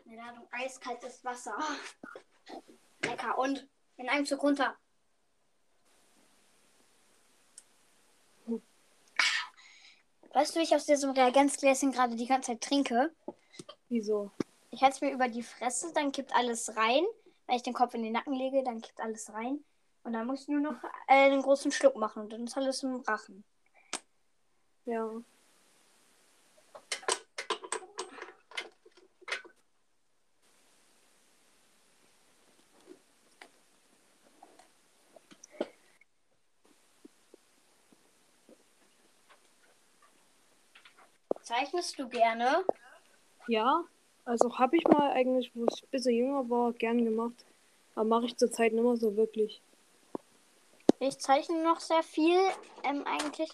Eine 0.06 0.16
Ladung 0.16 0.46
eiskaltes 0.50 1.24
Wasser. 1.24 1.56
Lecker. 3.02 3.38
Und 3.38 3.66
in 3.96 4.08
einem 4.08 4.26
Zug 4.26 4.42
runter. 4.42 4.76
Weißt 10.34 10.54
du, 10.54 10.58
wie 10.58 10.64
ich 10.64 10.74
aus 10.74 10.84
diesem 10.84 11.12
Reagenzgläschen 11.12 11.92
gerade 11.92 12.16
die 12.16 12.26
ganze 12.26 12.52
Zeit 12.52 12.60
trinke? 12.60 13.14
Wieso? 13.88 14.32
Ich 14.72 14.82
halte 14.82 14.96
es 14.96 15.00
mir 15.00 15.12
über 15.12 15.28
die 15.28 15.44
Fresse, 15.44 15.92
dann 15.94 16.10
kippt 16.10 16.34
alles 16.34 16.76
rein. 16.76 17.04
Wenn 17.46 17.56
ich 17.56 17.62
den 17.62 17.72
Kopf 17.72 17.94
in 17.94 18.02
den 18.02 18.12
Nacken 18.12 18.34
lege, 18.34 18.64
dann 18.64 18.80
kippt 18.80 19.00
alles 19.00 19.32
rein. 19.32 19.62
Und 20.02 20.12
dann 20.12 20.26
muss 20.26 20.42
ich 20.42 20.48
nur 20.48 20.60
noch 20.60 20.82
äh, 21.06 21.30
einen 21.30 21.40
großen 21.40 21.70
Schluck 21.70 21.94
machen 21.96 22.24
und 22.24 22.32
dann 22.32 22.44
ist 22.44 22.56
alles 22.56 22.82
im 22.82 22.96
Rachen. 22.96 23.44
Ja. 24.86 25.08
Zeichnest 41.54 41.98
du 42.00 42.08
gerne? 42.08 42.64
Ja, 43.46 43.84
also 44.24 44.58
habe 44.58 44.76
ich 44.76 44.84
mal 44.88 45.12
eigentlich, 45.12 45.52
wo 45.54 45.66
ich 45.66 45.84
ein 45.84 45.90
bisschen 45.90 46.14
jünger 46.16 46.50
war, 46.50 46.72
gern 46.72 47.04
gemacht. 47.04 47.44
Aber 47.94 48.04
mache 48.04 48.26
ich 48.26 48.36
zurzeit 48.36 48.72
nicht 48.72 48.82
mehr 48.82 48.96
so 48.96 49.16
wirklich. 49.16 49.62
Ich 50.98 51.18
zeichne 51.20 51.62
noch 51.62 51.78
sehr 51.78 52.02
viel 52.02 52.40
ähm, 52.82 53.06
eigentlich, 53.06 53.50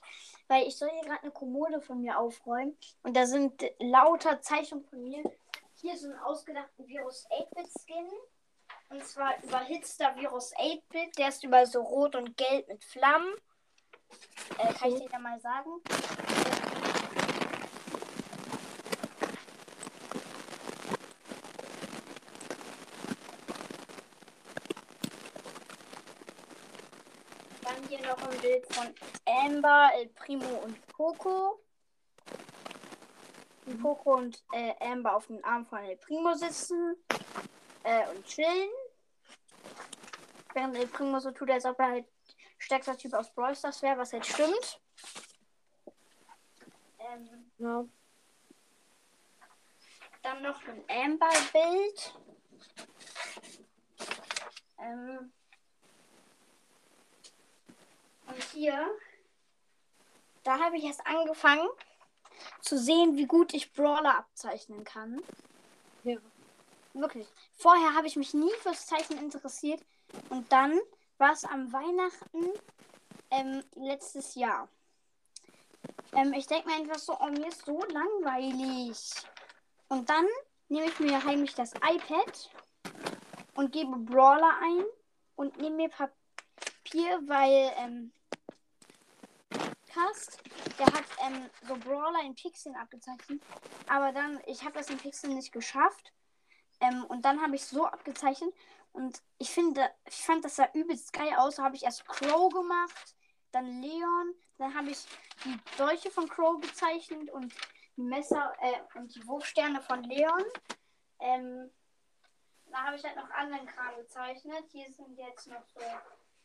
weil 0.49 0.67
ich 0.67 0.77
soll 0.77 0.89
hier 0.89 1.03
gerade 1.03 1.23
eine 1.25 1.31
Kommode 1.31 1.83
von 1.83 2.01
mir 2.01 2.19
aufräumen 2.19 2.75
und 3.03 3.15
da 3.15 3.27
sind 3.27 3.63
lauter 3.79 4.41
Zeichnungen 4.41 4.87
von 4.87 5.03
mir. 5.03 5.23
Hier 5.75 5.97
so 5.99 6.09
ein 6.09 6.19
ausgedachten 6.21 6.87
Virus 6.87 7.27
8-Bit-Skin. 7.31 8.09
Und 8.89 9.05
zwar 9.05 9.35
überhitzter 9.43 10.17
Virus 10.17 10.55
8-Bit. 10.57 11.19
Der 11.19 11.29
ist 11.29 11.45
über 11.45 11.67
so 11.67 11.83
rot 11.83 12.17
und 12.17 12.35
gelb 12.37 12.67
mit 12.69 12.83
Flammen. 12.83 13.35
Äh, 14.59 14.73
kann 14.73 14.91
ich 14.91 15.01
dir 15.01 15.09
da 15.11 15.19
mal 15.19 15.39
sagen? 15.41 15.71
Dann 27.63 27.90
hier 28.01 28.09
noch 28.09 28.23
ein 28.29 28.41
Bild 28.41 28.75
von 28.75 28.95
Amber, 29.27 29.91
El 29.95 30.09
Primo 30.09 30.49
und 30.65 30.87
Poco. 30.89 31.61
Wie 33.67 33.75
Poco 33.75 34.17
und 34.17 34.43
äh, 34.53 34.75
Amber 34.81 35.17
auf 35.17 35.27
dem 35.27 35.45
Arm 35.45 35.67
von 35.67 35.79
El 35.81 35.97
Primo 35.97 36.35
sitzen 36.35 36.97
äh, 37.85 38.09
und 38.09 38.25
chillen. 38.25 38.71
Während 40.55 40.77
El 40.77 40.87
Primo 40.89 41.19
so 41.21 41.31
tut, 41.31 41.51
als 41.51 41.65
ob 41.65 41.79
er 41.79 41.91
halt 41.91 42.07
stärkster 42.59 42.97
Typ 42.97 43.15
aus 43.15 43.33
Brawl 43.33 43.55
Stars 43.55 43.83
wäre, 43.83 43.99
was 43.99 44.13
halt 44.13 44.27
stimmt. 44.27 44.81
Ähm, 46.99 47.51
Ja. 47.59 47.85
dann 50.23 50.43
noch 50.43 50.61
ein 50.67 50.85
Amber-Bild. 50.89 52.15
Ähm, 54.79 55.33
und 58.31 58.43
hier, 58.53 58.87
da 60.43 60.59
habe 60.59 60.77
ich 60.77 60.85
erst 60.85 61.07
angefangen 61.07 61.69
zu 62.61 62.79
sehen, 62.79 63.17
wie 63.17 63.27
gut 63.27 63.55
ich 63.55 63.73
Brawler 63.73 64.19
abzeichnen 64.19 64.85
kann. 64.85 65.23
Ja. 66.05 66.17
Wirklich. 66.93 67.29
Vorher 67.53 67.95
habe 67.95 68.07
ich 68.07 68.17
mich 68.17 68.35
nie 68.35 68.53
fürs 68.61 68.87
Zeichnen 68.87 69.19
interessiert. 69.19 69.81
Und 70.29 70.51
dann 70.51 70.79
war 71.19 71.33
es 71.33 71.45
am 71.45 71.73
Weihnachten 71.73 72.47
ähm, 73.31 73.63
letztes 73.77 74.35
Jahr. 74.35 74.69
Ähm, 76.13 76.33
ich 76.33 76.47
denke 76.47 76.69
mir 76.69 76.77
einfach 76.77 76.99
so, 76.99 77.17
oh, 77.21 77.29
mir 77.29 77.47
ist 77.47 77.65
so 77.65 77.81
langweilig. 77.93 78.99
Und 79.89 80.09
dann 80.09 80.27
nehme 80.69 80.87
ich 80.87 80.99
mir 80.99 81.23
heimlich 81.25 81.55
das 81.55 81.75
iPad 81.75 82.51
und 83.55 83.73
gebe 83.73 83.97
Brawler 83.97 84.59
ein 84.63 84.85
und 85.37 85.59
nehme 85.59 85.77
mir 85.77 85.89
Papier, 85.91 87.21
weil 87.27 87.73
ähm, 87.79 88.13
Cast, 90.01 90.39
der 90.79 90.87
hat 90.87 91.05
ähm, 91.27 91.51
so 91.67 91.77
Brawler 91.77 92.23
in 92.25 92.35
Pixeln 92.35 92.77
abgezeichnet. 92.77 93.43
Aber 93.89 94.13
dann, 94.13 94.41
ich 94.47 94.63
habe 94.63 94.73
das 94.75 94.91
in 94.91 94.99
Pixeln 94.99 95.35
nicht 95.35 95.53
geschafft. 95.53 96.13
Ähm, 96.81 97.05
und 97.07 97.25
dann 97.25 97.43
habe 97.43 97.57
ich 97.57 97.65
so 97.65 97.87
abgezeichnet. 97.87 98.55
Und 98.93 99.23
ich 99.39 99.51
finde, 99.51 99.89
ich 100.07 100.23
fand 100.23 100.45
das 100.45 100.57
sah 100.57 100.69
übelst 100.75 101.13
geil 101.13 101.35
aus. 101.37 101.57
Da 101.57 101.65
habe 101.65 101.77
ich 101.77 101.85
erst 101.85 102.07
Crow 102.07 102.53
gemacht, 102.53 103.15
dann 103.53 103.81
Leon, 103.81 104.35
dann 104.59 104.75
habe 104.75 104.91
ich 104.91 105.07
die 105.45 105.59
Dolche 105.77 106.11
von 106.11 106.29
Crow 106.29 106.61
gezeichnet 106.61 107.31
und 107.31 107.53
die 107.97 108.03
Messer 108.03 108.53
äh, 108.61 108.99
und 108.99 109.15
die 109.15 109.27
Wurfsterne 109.27 109.81
von 109.83 110.03
Leon. 110.05 110.45
Ähm, 111.21 111.71
da 112.67 112.85
habe 112.85 112.97
ich 112.97 113.05
halt 113.05 113.17
noch 113.17 113.31
anderen 113.31 113.67
Kram 113.67 113.97
gezeichnet. 113.97 114.65
Hier 114.71 114.91
sind 114.93 115.17
jetzt 115.17 115.47
noch 115.49 115.65
so 115.67 115.81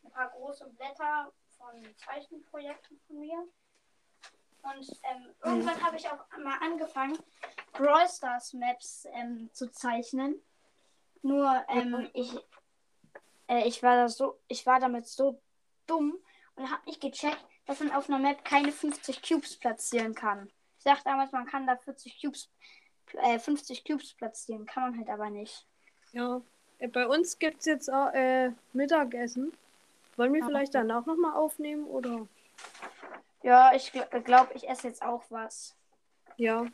ein 0.04 0.10
paar 0.10 0.30
große 0.30 0.68
Blätter 0.70 1.32
von 1.66 1.96
Zeichenprojekten 1.96 2.98
von 3.06 3.18
mir. 3.18 3.48
Und 4.62 4.90
ähm, 5.04 5.34
irgendwann 5.44 5.82
habe 5.82 5.96
ich 5.96 6.08
auch 6.08 6.18
mal 6.42 6.58
angefangen, 6.60 7.18
Brawl 7.72 8.08
Stars 8.08 8.52
Maps 8.52 9.06
ähm, 9.12 9.48
zu 9.52 9.70
zeichnen. 9.70 10.40
Nur 11.22 11.64
ähm, 11.68 12.08
ich, 12.14 12.34
äh, 13.48 13.66
ich, 13.66 13.82
war 13.82 13.96
da 13.96 14.08
so, 14.08 14.38
ich 14.48 14.66
war 14.66 14.80
damit 14.80 15.06
so 15.06 15.40
dumm 15.86 16.18
und 16.56 16.70
habe 16.70 16.84
nicht 16.86 17.00
gecheckt, 17.00 17.44
dass 17.66 17.80
man 17.80 17.92
auf 17.92 18.08
einer 18.08 18.18
Map 18.18 18.44
keine 18.44 18.72
50 18.72 19.22
Cubes 19.22 19.56
platzieren 19.56 20.14
kann. 20.14 20.50
Ich 20.78 20.84
dachte 20.84 21.04
damals, 21.04 21.32
man 21.32 21.46
kann 21.46 21.66
da 21.66 21.76
40 21.76 22.20
Cubes, 22.20 22.50
äh, 23.12 23.38
50 23.38 23.84
Cubes 23.84 24.14
platzieren, 24.14 24.66
kann 24.66 24.82
man 24.82 24.98
halt 24.98 25.08
aber 25.08 25.30
nicht. 25.30 25.64
Ja. 26.12 26.40
Äh, 26.78 26.88
Bei 26.88 27.06
uns 27.06 27.38
gibt 27.38 27.60
es 27.60 27.66
jetzt 27.66 27.88
auch, 27.92 28.12
äh, 28.12 28.50
Mittagessen. 28.72 29.56
Wollen 30.16 30.32
wir 30.32 30.44
vielleicht 30.44 30.74
okay. 30.74 30.86
danach 30.86 31.06
nochmal 31.06 31.34
aufnehmen 31.34 31.86
oder? 31.86 32.26
Ja, 33.42 33.74
ich 33.74 33.92
glaube, 33.92 34.22
glaub, 34.22 34.54
ich 34.54 34.68
esse 34.68 34.88
jetzt 34.88 35.02
auch 35.02 35.24
was. 35.30 35.76
Ja. 36.36 36.66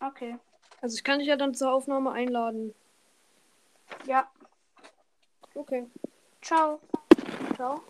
Okay. 0.00 0.38
Also 0.80 0.96
ich 0.96 1.04
kann 1.04 1.18
dich 1.18 1.28
ja 1.28 1.36
dann 1.36 1.54
zur 1.54 1.72
Aufnahme 1.72 2.12
einladen. 2.12 2.74
Ja. 4.04 4.30
Okay. 5.54 5.86
Ciao. 6.42 6.80
Ciao. 7.56 7.82